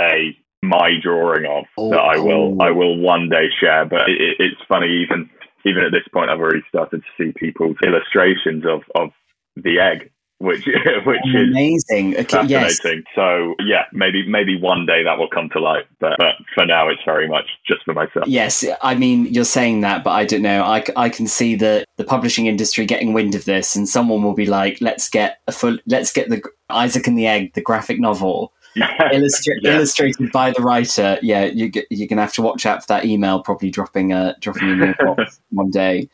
[0.00, 2.62] a my drawing of Oh, that I will cool.
[2.62, 3.84] I will one day share.
[3.84, 5.28] But it- it's funny even
[5.64, 9.10] even at this point I've already started to see people's illustrations of of
[9.56, 10.66] the egg, which
[11.06, 12.16] which is amazing.
[12.16, 13.04] Okay, yes, fascinating.
[13.14, 15.84] So yeah, maybe maybe one day that will come to light.
[16.00, 18.26] But, but for now, it's very much just for myself.
[18.26, 20.62] Yes, I mean you're saying that, but I don't know.
[20.62, 24.34] I, I can see the the publishing industry getting wind of this, and someone will
[24.34, 28.00] be like, "Let's get a full, let's get the Isaac and the Egg, the graphic
[28.00, 28.52] novel,
[29.12, 29.76] illustra- Yeah.
[29.76, 33.42] illustrated by the writer." Yeah, you, you're gonna have to watch out for that email,
[33.42, 36.08] probably dropping uh dropping in your box one day.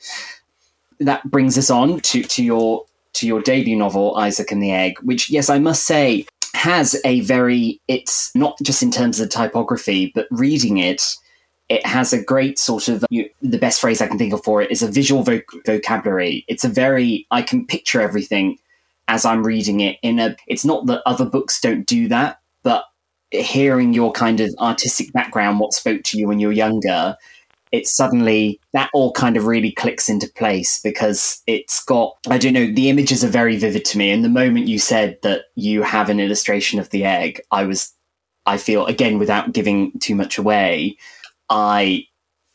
[0.98, 4.94] That brings us on to to your to your debut novel, Isaac and the Egg,
[5.02, 7.80] which yes, I must say has a very.
[7.88, 11.02] It's not just in terms of the typography, but reading it
[11.70, 14.60] it has a great sort of you, the best phrase I can think of for
[14.60, 16.44] it is a visual voc- vocabulary.
[16.48, 18.58] It's a very I can picture everything
[19.06, 20.36] as I'm reading it in a.
[20.48, 22.84] It's not that other books don't do that, but
[23.30, 27.16] hearing your kind of artistic background, what spoke to you when you were younger,
[27.72, 32.52] it suddenly that all kind of really clicks into place because it's got I don't
[32.52, 34.10] know the images are very vivid to me.
[34.10, 37.92] And the moment you said that you have an illustration of the egg, I was
[38.46, 40.96] I feel again without giving too much away.
[41.48, 42.06] I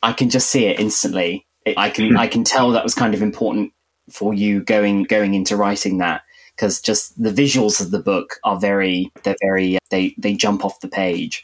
[0.04, 1.48] I can just see it instantly.
[1.78, 3.72] I can I can tell that was kind of important
[4.12, 6.22] for you going going into writing that
[6.56, 10.80] because just the visuals of the book are very they're very they they jump off
[10.80, 11.44] the page.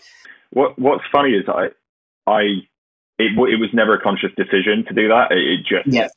[0.52, 1.70] What What's funny is I
[2.28, 2.42] I
[3.20, 5.32] it it was never a conscious decision to do that.
[5.32, 6.08] It, it just Yeah.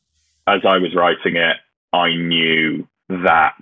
[0.47, 1.57] as I was writing it,
[1.93, 3.55] I knew that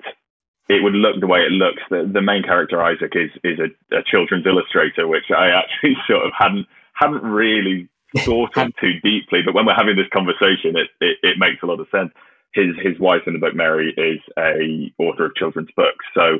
[0.69, 1.81] it would look the way it looks.
[1.89, 6.25] The, the main character Isaac is is a, a children's illustrator, which I actually sort
[6.25, 9.41] of hadn't hadn't really thought of too deeply.
[9.43, 12.11] But when we're having this conversation, it, it, it makes a lot of sense.
[12.53, 16.39] His his wife in the book, Mary, is a author of children's books, so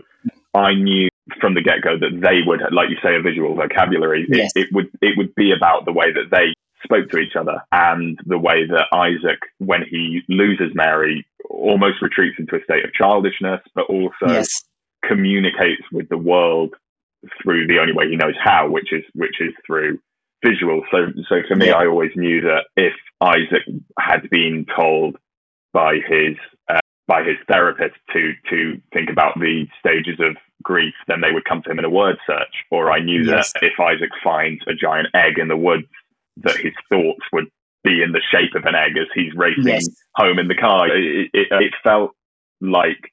[0.54, 4.23] I knew from the get go that they would, like you say, a visual vocabulary.
[4.30, 4.52] It, Yes.
[4.56, 8.19] it would it would be about the way that they spoke to each other and
[8.26, 13.62] the way that Isaac, when he loses Mary, almost retreats into a state of childishness,
[13.73, 14.63] but also yes,
[15.08, 16.76] communicates with the world
[17.41, 19.97] through the only way he knows how, which is which is through
[20.45, 20.84] visual.
[20.91, 21.76] So so for me, Yeah.
[21.78, 23.63] I always knew that if Isaac
[23.97, 25.17] had been told
[25.74, 26.36] by his
[26.70, 31.46] uh, by his therapist to to think about the stages of grief, then they would
[31.46, 32.56] come to him in a word search.
[32.72, 33.52] Or I knew Yes.
[33.54, 35.88] that if Isaac finds a giant egg in the woods,
[36.38, 37.48] that his thoughts would
[37.84, 39.90] be in the shape of an egg as he's racing Yes.
[40.16, 40.88] home in the car.
[40.88, 42.12] It, it, it felt
[42.62, 43.12] like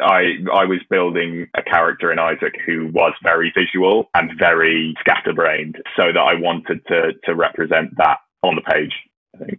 [0.00, 5.76] I I was building a character in Isaac who was very visual and very scatterbrained,
[5.96, 8.92] so that I wanted to to represent that on the page.
[9.34, 9.58] I think.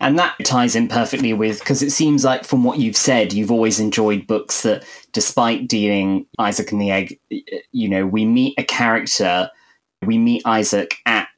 [0.00, 3.50] And that ties in perfectly with because it seems like from what you've said, you've
[3.50, 7.20] always enjoyed books that, despite dealing Isaac and the Egg,
[7.72, 9.50] you know, we meet a character,
[10.04, 11.28] we meet Isaac at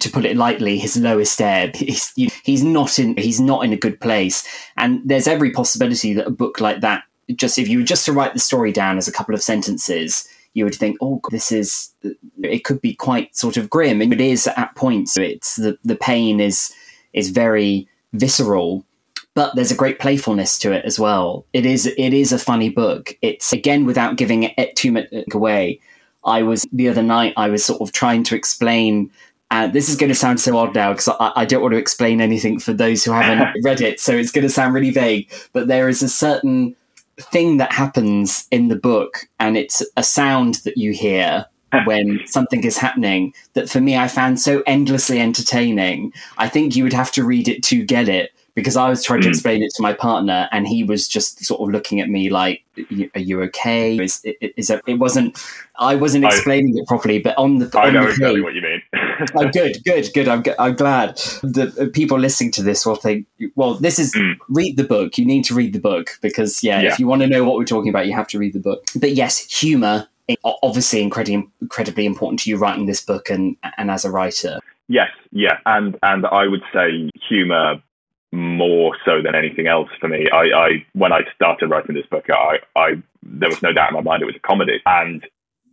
[0.00, 1.74] to put it lightly, his lowest ebb.
[1.76, 2.12] He's,
[2.44, 6.30] he's not in he's not in a good place, and there's every possibility that a
[6.30, 9.12] book like that, just if you were just to write the story down as a
[9.12, 11.92] couple of sentences, you would think, oh, this is
[12.42, 15.16] it could be quite sort of grim, and it is at points.
[15.16, 16.72] It's the the pain is
[17.14, 18.84] is very visceral.
[19.34, 21.44] But there's a great playfulness to it as well.
[21.52, 23.16] It is it is a funny book.
[23.20, 25.80] It's again without giving it too much away.
[26.24, 27.34] I was the other night.
[27.36, 29.10] I was sort of trying to explain
[29.50, 31.78] and this is going to sound so odd now because I, I don't want to
[31.78, 34.00] explain anything for those who haven't read it.
[34.00, 35.32] So it's going to sound really vague.
[35.52, 36.74] But there is a certain
[37.18, 41.46] thing that happens in the book, and it's a sound that you hear
[41.86, 46.12] when something is happening that for me I found so endlessly entertaining.
[46.38, 49.20] I think you would have to read it to get it because I was trying
[49.22, 49.32] to Mm.
[49.32, 52.62] explain it to my partner and he was just sort of looking at me like,
[53.16, 55.36] "Are you okay?" Is, is, is it wasn't
[55.76, 58.44] I wasn't I- explaining it properly, but on the I on know the exactly page-
[58.44, 58.82] what you mean.
[59.34, 60.28] oh, good, good, good.
[60.28, 61.16] I'm, I'm glad.
[61.42, 64.34] The uh, people listening to this will think, well, this is Mm.
[64.48, 65.18] read the book.
[65.18, 66.92] You need to read the book because, yeah, Yeah.
[66.92, 68.84] if you want to know what we're talking about, you have to read the book.
[68.94, 70.06] But yes, humor
[70.44, 74.60] obviously incredibly incredibly important to you writing this book and and as a writer.
[74.88, 77.82] Yes, yeah, and and I would say humor
[78.32, 80.28] more so than anything else for me.
[80.30, 83.94] I, I when I started writing this book, I, I there was no doubt in
[83.94, 85.24] my mind it was a comedy, and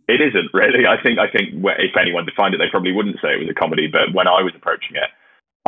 [0.08, 0.86] it isn't really.
[0.86, 3.54] I think I think if anyone defined it, they probably wouldn't say it was a
[3.54, 3.88] comedy.
[3.88, 5.10] But when I was approaching it,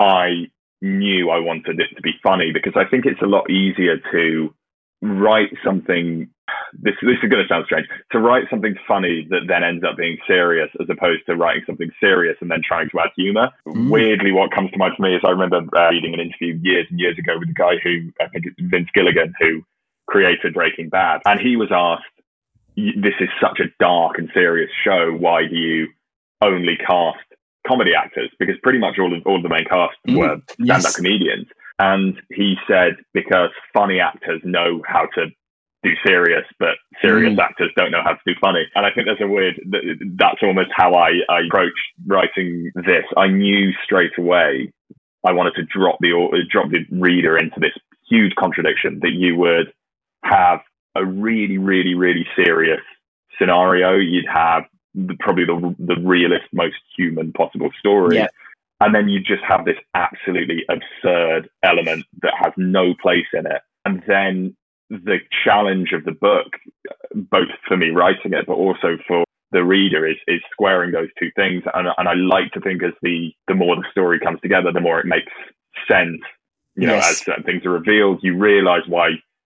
[0.00, 3.98] I knew I wanted it to be funny because I think it's a lot easier
[4.12, 4.54] to
[5.02, 6.28] write something
[6.82, 9.96] this this is going to sound strange to write something funny that then ends up
[9.96, 13.90] being serious as opposed to writing something serious and then trying to add humor mm.
[13.90, 16.86] weirdly what comes to mind for me is i remember uh, reading an interview years
[16.90, 19.62] and years ago with a guy who i think it's vince gilligan who
[20.06, 22.04] created breaking bad and he was asked
[22.76, 25.88] this is such a dark and serious show why do you
[26.42, 27.18] only cast
[27.66, 30.18] comedy actors because pretty much all of all of the main cast mm.
[30.18, 30.96] were stand-up yes.
[30.96, 31.46] comedians
[31.78, 35.26] and he said, because funny actors know how to
[35.84, 37.42] do serious, but serious mm.
[37.42, 38.64] actors don't know how to do funny.
[38.74, 39.60] And I think there's a weird,
[40.16, 41.74] that's almost how I, I approached
[42.06, 43.04] writing this.
[43.16, 44.72] I knew straight away
[45.24, 46.10] I wanted to drop the,
[46.50, 47.72] drop the reader into this
[48.08, 49.72] huge contradiction that you would
[50.24, 50.60] have
[50.94, 52.80] a really, really, really serious
[53.38, 53.96] scenario.
[53.96, 54.64] You'd have
[54.94, 58.16] the, probably the, the realest, most human possible story.
[58.16, 58.28] Yeah.
[58.80, 63.62] And then you just have this absolutely absurd element that has no place in it.
[63.84, 64.56] And then
[64.90, 66.46] the challenge of the book,
[67.14, 71.30] both for me writing it, but also for the reader, is is squaring those two
[71.36, 71.62] things.
[71.74, 74.80] And, and I like to think as the the more the story comes together, the
[74.80, 75.32] more it makes
[75.88, 76.20] sense.
[76.76, 77.10] You know, yes.
[77.10, 79.10] as certain things are revealed, you realize why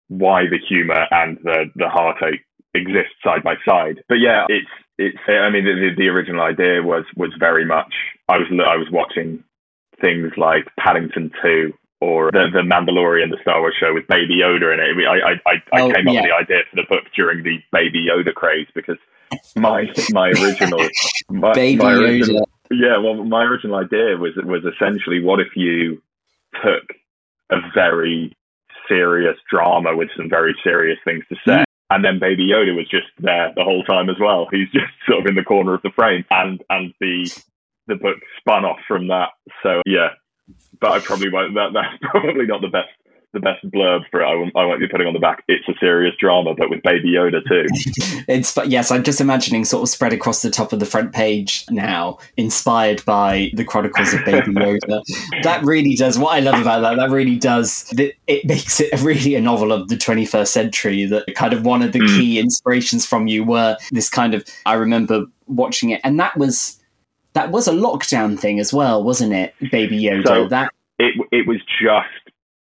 [0.09, 2.45] why the humor and the the heartache
[2.75, 4.03] exist side by side.
[4.09, 4.69] But yeah, it's
[4.99, 5.19] it's.
[5.29, 7.95] I mean, the, the original idea was was very much.
[8.29, 9.45] I was I was watching
[10.01, 11.73] things like Paddington Two
[12.05, 15.07] or the, the Mandalorian, the Star Wars show with Baby Yoda in it.
[15.07, 17.59] I I, I, I oh, came up with the idea for the book during the
[17.73, 18.99] Baby Yoda craze because
[19.57, 20.87] my my original
[21.31, 22.45] my, Baby my original, Yoda.
[22.71, 26.03] Yeah, well, my original idea was was essentially what if you
[26.63, 26.85] took
[27.51, 28.37] a very
[28.89, 31.57] serious drama with some very serious things to say.
[31.57, 31.65] Mm.
[31.91, 34.47] And then Baby Yoda was just there the whole time as well.
[34.51, 37.31] He's just sort of in the corner of the frame, and and the
[37.87, 39.31] the book spun off from that.
[39.63, 40.09] So yeah,
[40.81, 41.55] but I probably won't.
[41.55, 42.89] That that's probably not the best
[43.35, 44.25] the best blurb for it.
[44.25, 45.45] I won't, I won't be putting on the back.
[45.49, 47.67] It's a serious drama, but with Baby Yoda too.
[48.29, 51.13] it's but yes, I'm just imagining sort of spread across the top of the front
[51.13, 55.03] page now, inspired by the Chronicles of Baby Yoda.
[55.43, 56.19] that really does.
[56.19, 57.93] What I love about that, that really does.
[57.99, 61.05] It makes it really a novel of the 21st century.
[61.05, 62.07] That kind of one of the mm.
[62.17, 64.45] key inspirations from you were this kind of.
[64.65, 66.81] I remember watching it, and that was
[67.35, 70.27] that was a lockdown thing as well, wasn't it, Baby Yoda?
[70.27, 72.09] So that it it was just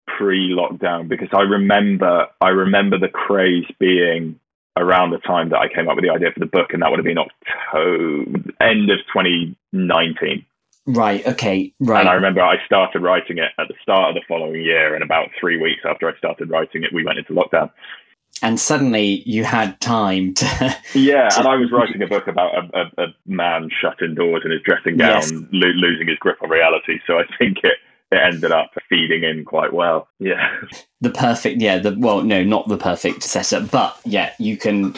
[0.07, 4.39] pre-lockdown because I remember I remember the craze being
[4.78, 6.89] around the time that I came up with the idea for the book, and that
[6.89, 10.45] would have been October end of 2019.
[10.88, 11.26] Right.
[11.28, 11.74] Okay.
[11.80, 11.99] Right.
[11.99, 15.03] And I remember I started writing it at the start of the following year, and
[15.03, 17.70] about three weeks after I started writing it, we went into lockdown.
[18.44, 20.78] And suddenly you had time to.
[20.96, 21.40] Yeah, to...
[21.40, 24.62] and I was writing a book about a, a, a man shut indoors in his
[24.64, 25.32] dressing gown, yes.
[25.52, 27.00] lo- losing his grip on reality.
[27.06, 27.78] So I think it
[28.12, 30.08] it ended up feeding in quite well.
[30.20, 30.50] Yeah.
[31.00, 31.78] The perfect, yeah.
[31.78, 34.96] The well, no, not the perfect setup, but yeah, you can,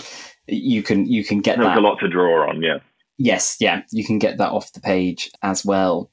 [0.48, 1.78] you can, you can get There's that.
[1.78, 2.62] a lot to draw on.
[2.62, 2.80] Yeah.
[3.20, 6.10] Yes, yeah, you can get that off the page as well.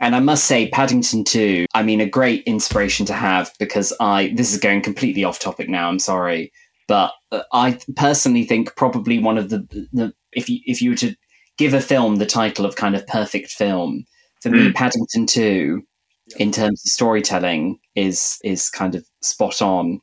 [0.00, 4.32] And I must say, Paddington 2, I mean, a great inspiration to have because I,
[4.34, 6.52] this is going completely off topic now, I'm sorry.
[6.88, 9.58] But uh, I personally think probably one of the,
[9.92, 11.14] the if you, if you were to
[11.58, 14.04] give a film the title of kind of perfect film,
[14.40, 14.52] for mm.
[14.52, 14.72] me, hmm.
[14.72, 15.82] Paddington 2
[16.38, 20.00] in terms of storytelling is is kind of spot on.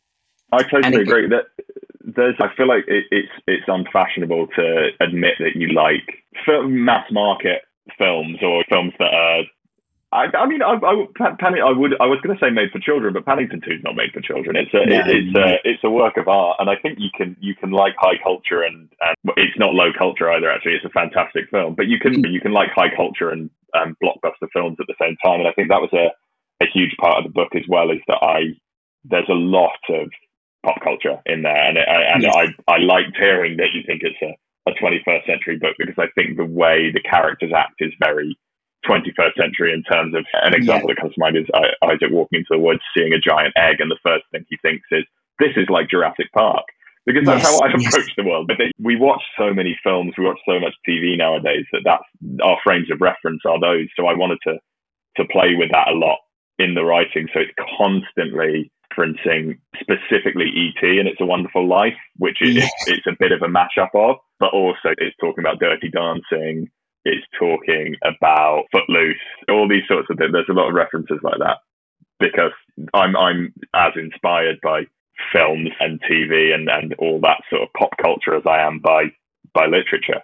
[0.52, 1.28] I totally it, agree.
[1.28, 1.46] That
[2.02, 7.10] there's, I feel like it, it's it's unfashionable to admit that you like film, mass
[7.12, 7.62] market
[7.98, 9.44] films or films that are
[10.12, 13.12] I, I mean, I, I, I would, I was going to say made for children,
[13.14, 14.56] but Paddington Two is not made for children.
[14.56, 17.10] It's a, no, it, it's a, it's a work of art, and I think you
[17.14, 20.50] can, you can like high culture, and, and it's not low culture either.
[20.50, 22.32] Actually, it's a fantastic film, but you can, mm.
[22.32, 25.52] you can like high culture and um, blockbuster films at the same time, and I
[25.52, 26.08] think that was a,
[26.64, 27.92] a huge part of the book as well.
[27.92, 28.56] Is that I,
[29.04, 30.08] there's a lot of
[30.66, 32.34] pop culture in there, and, and yes.
[32.34, 36.08] I, I liked hearing that you think it's a, a 21st century book because I
[36.16, 38.38] think the way the characters act is very
[38.88, 40.96] 21st century in terms of an example yeah.
[40.96, 41.46] that comes to mind is
[41.84, 44.88] Isaac walking into the woods, seeing a giant egg, and the first thing he thinks
[44.92, 45.04] is,
[45.40, 46.66] "This is like Jurassic Park."
[47.06, 48.18] Because that's yes, how I approach yes.
[48.18, 48.48] the world.
[48.48, 52.04] But we watch so many films, we watch so much TV nowadays that that's
[52.44, 53.88] our frames of reference are those.
[53.96, 54.60] So I wanted to
[55.16, 56.20] to play with that a lot
[56.60, 57.28] in the writing.
[57.34, 62.68] So it's constantly referencing specifically ET and It's a Wonderful Life, which is yeah.
[62.88, 66.70] it's a bit of a mashup of, but also it's talking about Dirty Dancing.
[67.08, 69.16] It's talking about Footloose,
[69.50, 70.32] all these sorts of things.
[70.32, 71.58] There's a lot of references like that
[72.20, 72.52] because
[72.94, 74.84] I'm I'm as inspired by
[75.34, 79.06] films and TV and, and all that sort of pop culture as I am by
[79.54, 80.22] by literature.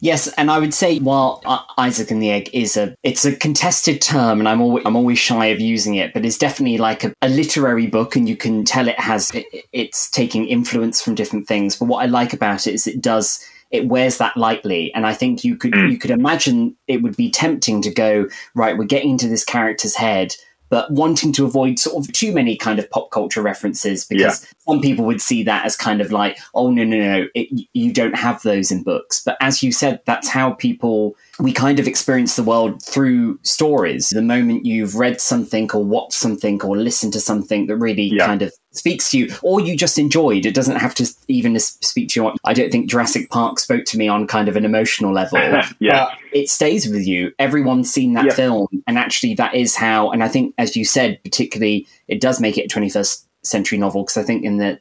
[0.00, 3.36] Yes, and I would say while uh, Isaac and the Egg is a it's a
[3.36, 7.04] contested term, and I'm always I'm always shy of using it, but it's definitely like
[7.04, 11.14] a, a literary book, and you can tell it has it, it's taking influence from
[11.14, 11.76] different things.
[11.76, 15.14] But what I like about it is it does it wears that lightly, and I
[15.14, 15.90] think you could mm.
[15.90, 18.76] you could imagine it would be tempting to go right.
[18.76, 20.34] We're getting into this character's head
[20.70, 24.50] but wanting to avoid sort of too many kind of pop culture references because yeah.
[24.66, 27.92] some people would see that as kind of like, oh, no, no, no, it, you
[27.92, 29.22] don't have those in books.
[29.24, 34.10] But as you said, that's how people we kind of experience the world through stories.
[34.10, 38.26] The moment you've read something or watched something or listened to something that really yeah.
[38.26, 42.10] kind of speaks to you, or you just enjoyed, it doesn't have to even speak
[42.10, 42.32] to you.
[42.44, 45.38] I don't think Jurassic Park spoke to me on kind of an emotional level.
[45.78, 46.08] yeah.
[46.32, 47.32] it stays with you.
[47.38, 48.34] Everyone's seen that yeah.
[48.34, 48.68] film.
[48.86, 52.56] And actually, that is how, and I think, as you said, particularly, it does make
[52.56, 54.78] it a 21st century novel because I think in the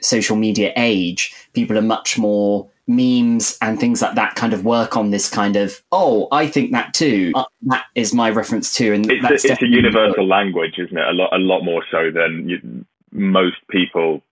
[0.00, 4.96] social media age, people are much more memes and things like that kind of work
[4.96, 8.92] on this kind of oh i think that too uh, that is my reference too
[8.92, 12.10] and it's, a, it's a, universal language isn't it a lot a lot more so
[12.10, 14.22] than you, most people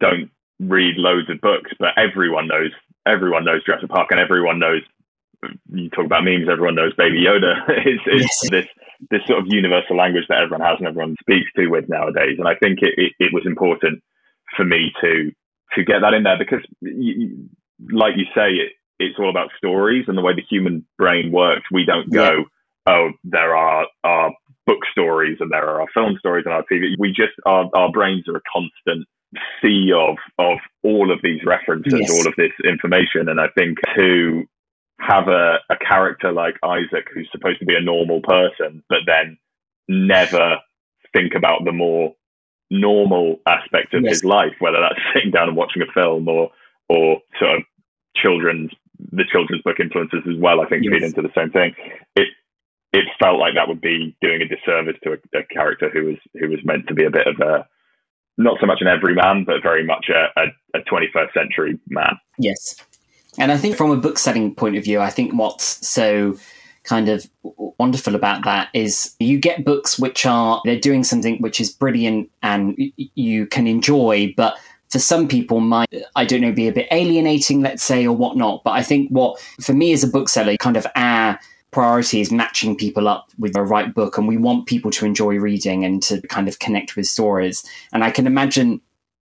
[0.00, 2.70] don't read loads of books but everyone knows
[3.06, 4.82] everyone knows Jurassic Park and everyone knows
[5.72, 8.50] you talk about memes everyone knows baby yoda it's, it's yes.
[8.50, 8.66] this
[9.10, 12.46] this sort of universal language that everyone has and everyone speaks to with nowadays and
[12.46, 14.02] i think it, it, it was important
[14.54, 15.32] for me to
[15.74, 17.48] to get that in there because you,
[17.90, 21.64] like you say, it, it's all about stories and the way the human brain works.
[21.70, 22.44] We don't go,
[22.86, 22.92] yeah.
[22.92, 24.32] oh, there are our
[24.66, 26.94] book stories and there are our film stories and our TV.
[26.98, 29.06] We just our our brains are a constant
[29.62, 32.10] sea of of all of these references, yes.
[32.10, 33.28] all of this information.
[33.28, 34.44] And I think to
[35.00, 39.38] have a, a character like Isaac who's supposed to be a normal person, but then
[39.88, 40.58] never
[41.12, 42.14] think about the more
[42.70, 44.12] normal aspect of yes.
[44.12, 46.50] his life, whether that's sitting down and watching a film or
[46.88, 47.62] or sort of
[48.16, 48.70] children's
[49.12, 50.60] the children's book influences as well.
[50.60, 50.92] I think yes.
[50.92, 51.74] feed into the same thing.
[52.16, 52.28] It
[52.92, 56.16] it felt like that would be doing a disservice to a, a, character who was
[56.38, 57.66] who was meant to be a bit of a
[58.36, 62.18] not so much an everyman, but very much a, a, a 21st century man.
[62.38, 62.76] Yes,
[63.38, 66.36] and I think from a book selling point of view, I think what's so
[66.82, 67.28] kind of
[67.78, 72.30] wonderful about that is you get books which are they're doing something which is brilliant
[72.42, 74.56] and you can enjoy, but
[74.90, 78.64] for some people might, I don't know, be a bit alienating, let's say, or whatnot.
[78.64, 81.38] But I think what, for me as a bookseller, kind of our
[81.70, 84.18] priority is matching people up with the right book.
[84.18, 87.64] And we want people to enjoy reading and to kind of connect with stories.
[87.92, 88.80] And I can imagine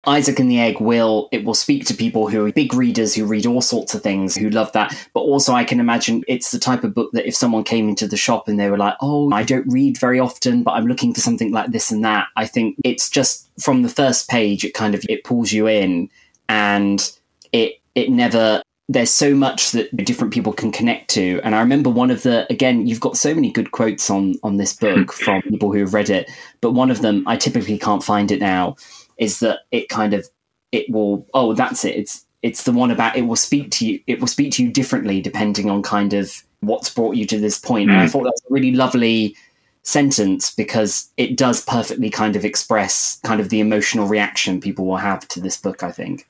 [0.07, 3.25] Isaac and the Egg will it will speak to people who are big readers who
[3.25, 4.95] read all sorts of things who love that.
[5.13, 8.07] But also I can imagine it's the type of book that if someone came into
[8.07, 11.13] the shop and they were like, "Oh, I don't read very often, but I'm looking
[11.13, 14.73] for something like this and that." I think it's just from the first page it
[14.73, 16.09] kind of it pulls you in
[16.49, 17.11] and
[17.51, 21.89] it it never there's so much that different people can connect to and i remember
[21.89, 25.41] one of the again you've got so many good quotes on on this book from
[25.43, 26.29] people who have read it
[26.61, 28.75] but one of them i typically can't find it now
[29.17, 30.27] is that it kind of
[30.71, 33.99] it will oh that's it it's it's the one about it will speak to you
[34.05, 37.57] it will speak to you differently depending on kind of what's brought you to this
[37.57, 37.89] point.
[37.89, 38.09] And I hmm.
[38.09, 39.35] thought that's a really lovely
[39.83, 44.97] sentence because it does perfectly kind of express kind of the emotional reaction people will
[44.97, 46.27] have to this book, I think.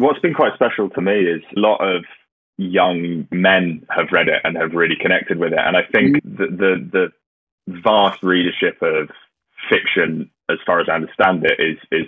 [0.00, 2.04] What's been quite special to me is a lot of
[2.56, 5.58] young men have read it and have really connected with it.
[5.58, 6.38] And I think mm.
[6.38, 7.10] the, the,
[7.66, 9.10] the vast readership of
[9.68, 12.06] fiction, as far as I understand it, is is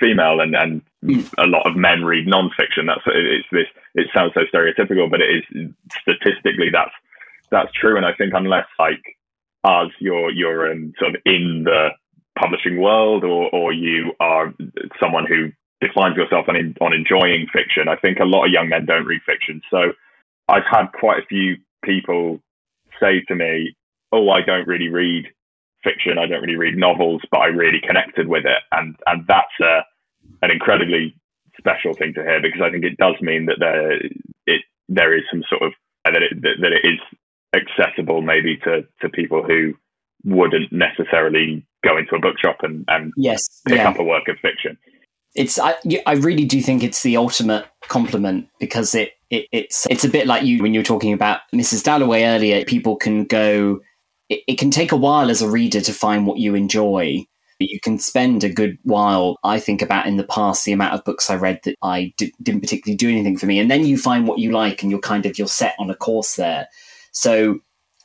[0.00, 1.30] female, and and mm.
[1.38, 2.86] a lot of men read non-fiction.
[2.86, 3.66] That's it's this.
[3.94, 5.70] It sounds so stereotypical, but it is
[6.00, 6.94] statistically that's
[7.50, 7.96] that's true.
[7.96, 9.02] And I think unless like
[9.64, 11.90] us, you're you're um, sort of in the
[12.38, 14.54] publishing world, or or you are
[15.00, 15.52] someone who
[15.86, 17.88] defines yourself on on enjoying fiction.
[17.88, 19.60] I think a lot of young men don't read fiction.
[19.70, 19.92] So
[20.48, 22.40] I've had quite a few people
[23.00, 23.76] say to me,
[24.12, 25.26] "Oh, I don't really read
[25.82, 26.18] fiction.
[26.18, 29.84] I don't really read novels, but I really connected with it, and and that's a
[30.42, 31.14] an incredibly
[31.58, 33.92] special thing to hear because I think it does mean that there
[34.46, 35.72] it there is some sort of
[36.04, 37.00] that it that it is
[37.54, 39.74] accessible maybe to to people who
[40.24, 43.90] wouldn't necessarily go into a bookshop and and yes, pick yeah.
[43.90, 44.76] up a work of fiction.
[45.34, 45.74] It's I
[46.06, 50.26] I really do think it's the ultimate compliment because it, it it's it's a bit
[50.26, 51.82] like you when you were talking about Mrs.
[51.82, 52.64] Dalloway earlier.
[52.64, 53.80] People can go
[54.28, 57.24] it, it, can take a while as a reader to find what you enjoy.
[57.58, 61.04] You can spend a good while, I think about in the past, the amount of
[61.04, 63.58] books I read that I d- didn't particularly do anything for me.
[63.58, 65.94] And then you find what you like and you're kind of, you're set on a
[65.94, 66.66] course there.
[67.12, 67.60] So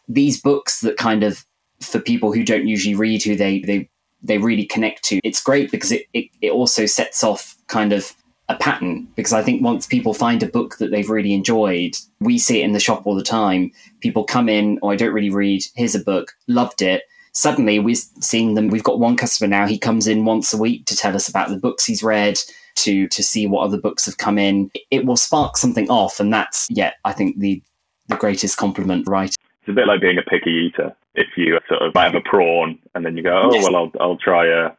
[0.08, 1.46] these books that kind of,
[1.82, 3.90] for people who don't usually read, who they, they,
[4.22, 8.14] they really connect to, it's great because it, it, it also sets off kind of
[8.50, 12.38] a pattern because I think once people find a book that they've really enjoyed, we
[12.38, 13.72] see it in the shop all the time.
[14.02, 17.04] People come in, oh, I don't really read, here's a book, loved it.
[17.32, 18.70] Suddenly we're seeing them.
[18.70, 21.50] We've got one customer now, he comes in once a week to tell us about
[21.50, 22.40] the books he's read,
[22.78, 24.72] to to see what other books have come in.
[24.90, 27.62] It will spark something off, and that's yeah, I think the
[28.08, 29.30] the greatest compliment, right?
[29.30, 30.96] It's a bit like being a picky eater.
[31.20, 33.92] If you sort of might have a prawn and then you go, Oh well I'll
[34.00, 34.72] I'll try a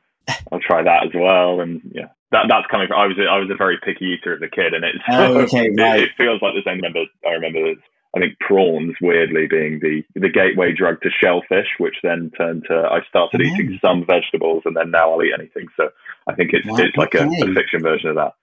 [0.53, 2.99] I'll try that as well and yeah that that's coming from.
[2.99, 5.39] I was a, I was a very picky eater as a kid, and it's oh,
[5.51, 6.01] okay, right.
[6.01, 6.81] it, it, feels like the same.
[6.83, 7.75] I remember I remember
[8.15, 12.75] I think prawns weirdly being the the gateway drug to shellfish, which then turned to
[12.75, 13.45] I started oh.
[13.45, 15.67] eating some vegetables, and then now I'll eat anything.
[15.77, 15.91] So
[16.27, 17.25] I think it's wow, it's like okay.
[17.25, 18.35] a, a, fiction version of that.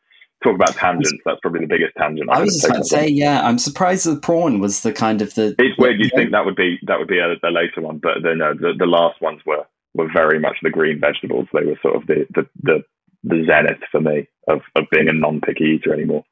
[0.43, 1.21] Talk about tangents.
[1.25, 2.29] That's probably the biggest tangent.
[2.29, 3.41] I, I was just about to say, yeah.
[3.41, 5.55] I'm surprised the prawn was the kind of the.
[5.57, 5.99] It's weird.
[5.99, 8.51] You think that would be that would be a, a later one, but the, no,
[8.51, 9.65] uh, the the last ones were
[9.95, 11.47] were very much the green vegetables.
[11.53, 12.83] They were sort of the the, the
[13.23, 16.23] the zenith for me of, of being a non-picky eater anymore.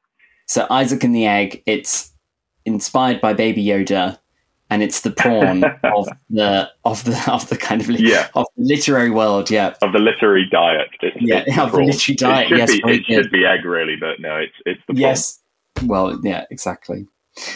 [0.46, 2.12] So Isaac and the Egg, it's
[2.64, 4.18] inspired by Baby Yoda,
[4.70, 8.28] and it's the prawn of the of the of the kind of yeah.
[8.34, 10.88] of the literary world, yeah, of the literary diet.
[11.00, 12.52] It's, yeah, it's of the literary diet.
[12.52, 15.00] It yes, be, it should be egg really, but no, it's it's the prawn.
[15.00, 15.40] yes.
[15.84, 17.06] Well, yeah, exactly.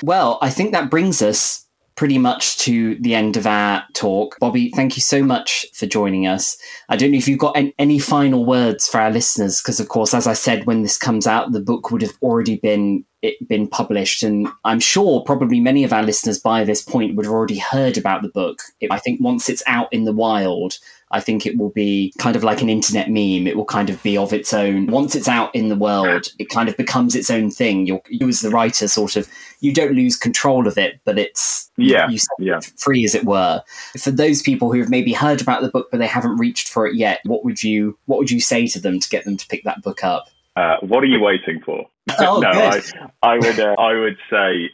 [0.02, 1.66] Well, I think that brings us
[2.00, 4.34] pretty much to the end of our talk.
[4.40, 6.56] Bobby, thank you so much for joining us.
[6.88, 10.14] I don't know if you've got any final words for our listeners, because of course,
[10.14, 13.68] as I said, when this comes out, the book would have already been it been
[13.68, 17.58] published, and I'm sure probably many of our listeners by this point would have already
[17.58, 18.60] heard about the book.
[18.90, 20.78] I think once it's out in the wild,
[21.12, 23.46] I think it will be kind of like an internet meme.
[23.46, 24.86] It will kind of be of its own.
[24.86, 27.86] Once it's out in the world, it kind of becomes its own thing.
[27.86, 29.28] You're, you as the writer, sort of,
[29.60, 32.60] you don't lose control of it, but it's yeah, you yeah.
[32.76, 33.62] free as it were.
[33.98, 36.86] For those people who have maybe heard about the book but they haven't reached for
[36.86, 39.46] it yet, what would you what would you say to them to get them to
[39.48, 40.28] pick that book up?
[40.54, 41.86] Uh, what are you waiting for?
[42.18, 42.80] Oh, no, I,
[43.22, 44.70] I, would uh, I would say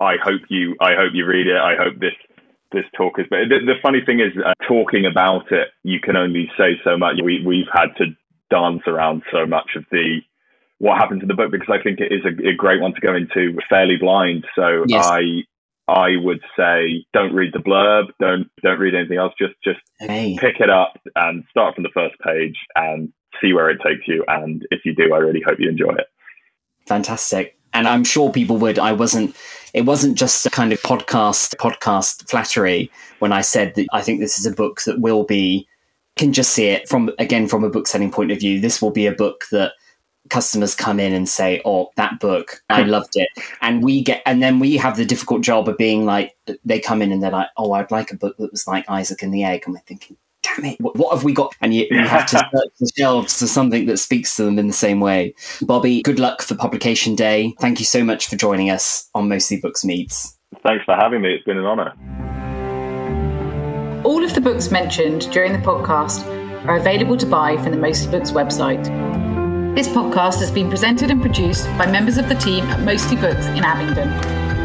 [0.00, 1.56] I hope you I hope you read it.
[1.56, 2.14] I hope this
[2.72, 3.26] this talk is.
[3.28, 6.96] But the, the funny thing is, uh, talking about it, you can only say so
[6.96, 7.16] much.
[7.22, 8.06] We we've had to
[8.50, 10.20] dance around so much of the
[10.78, 13.00] what happened to the book because I think it is a, a great one to
[13.00, 14.44] go into fairly blind.
[14.54, 15.06] So yes.
[15.06, 15.44] I
[15.88, 19.32] I would say don't read the blurb, don't don't read anything else.
[19.38, 20.36] Just just hey.
[20.40, 24.24] pick it up and start from the first page and see where it takes you.
[24.28, 26.06] And if you do, I really hope you enjoy it.
[26.86, 28.78] Fantastic and I'm sure people would.
[28.78, 29.36] I wasn't.
[29.74, 34.20] It wasn't just a kind of podcast podcast flattery when I said that I think
[34.20, 35.66] this is a book that will be.
[36.16, 38.60] Can just see it from again from a book selling point of view.
[38.60, 39.72] This will be a book that
[40.28, 42.90] customers come in and say, "Oh, that book, I hmm.
[42.90, 43.28] loved it,"
[43.60, 47.02] and we get, and then we have the difficult job of being like, they come
[47.02, 49.44] in and they're like, "Oh, I'd like a book that was like Isaac and the
[49.44, 51.54] Egg," and we're thinking, damn it, what, what have we got?
[51.60, 54.66] And you, you have to search the shelves for something that speaks to them in
[54.66, 55.34] the same way.
[55.62, 57.54] Bobby, good luck for publication day.
[57.60, 60.36] Thank you so much for joining us on Mostly Books Meets.
[60.62, 61.34] Thanks for having me.
[61.34, 61.92] It's been an honour.
[64.04, 66.26] All of the books mentioned during the podcast
[66.66, 68.84] are available to buy from the Mostly Books website.
[69.74, 73.46] This podcast has been presented and produced by members of the team at Mostly Books
[73.46, 74.08] in Abingdon.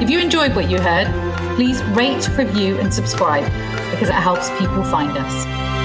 [0.01, 1.07] If you enjoyed what you heard,
[1.57, 3.43] please rate, review, and subscribe
[3.89, 5.76] because it helps people find us.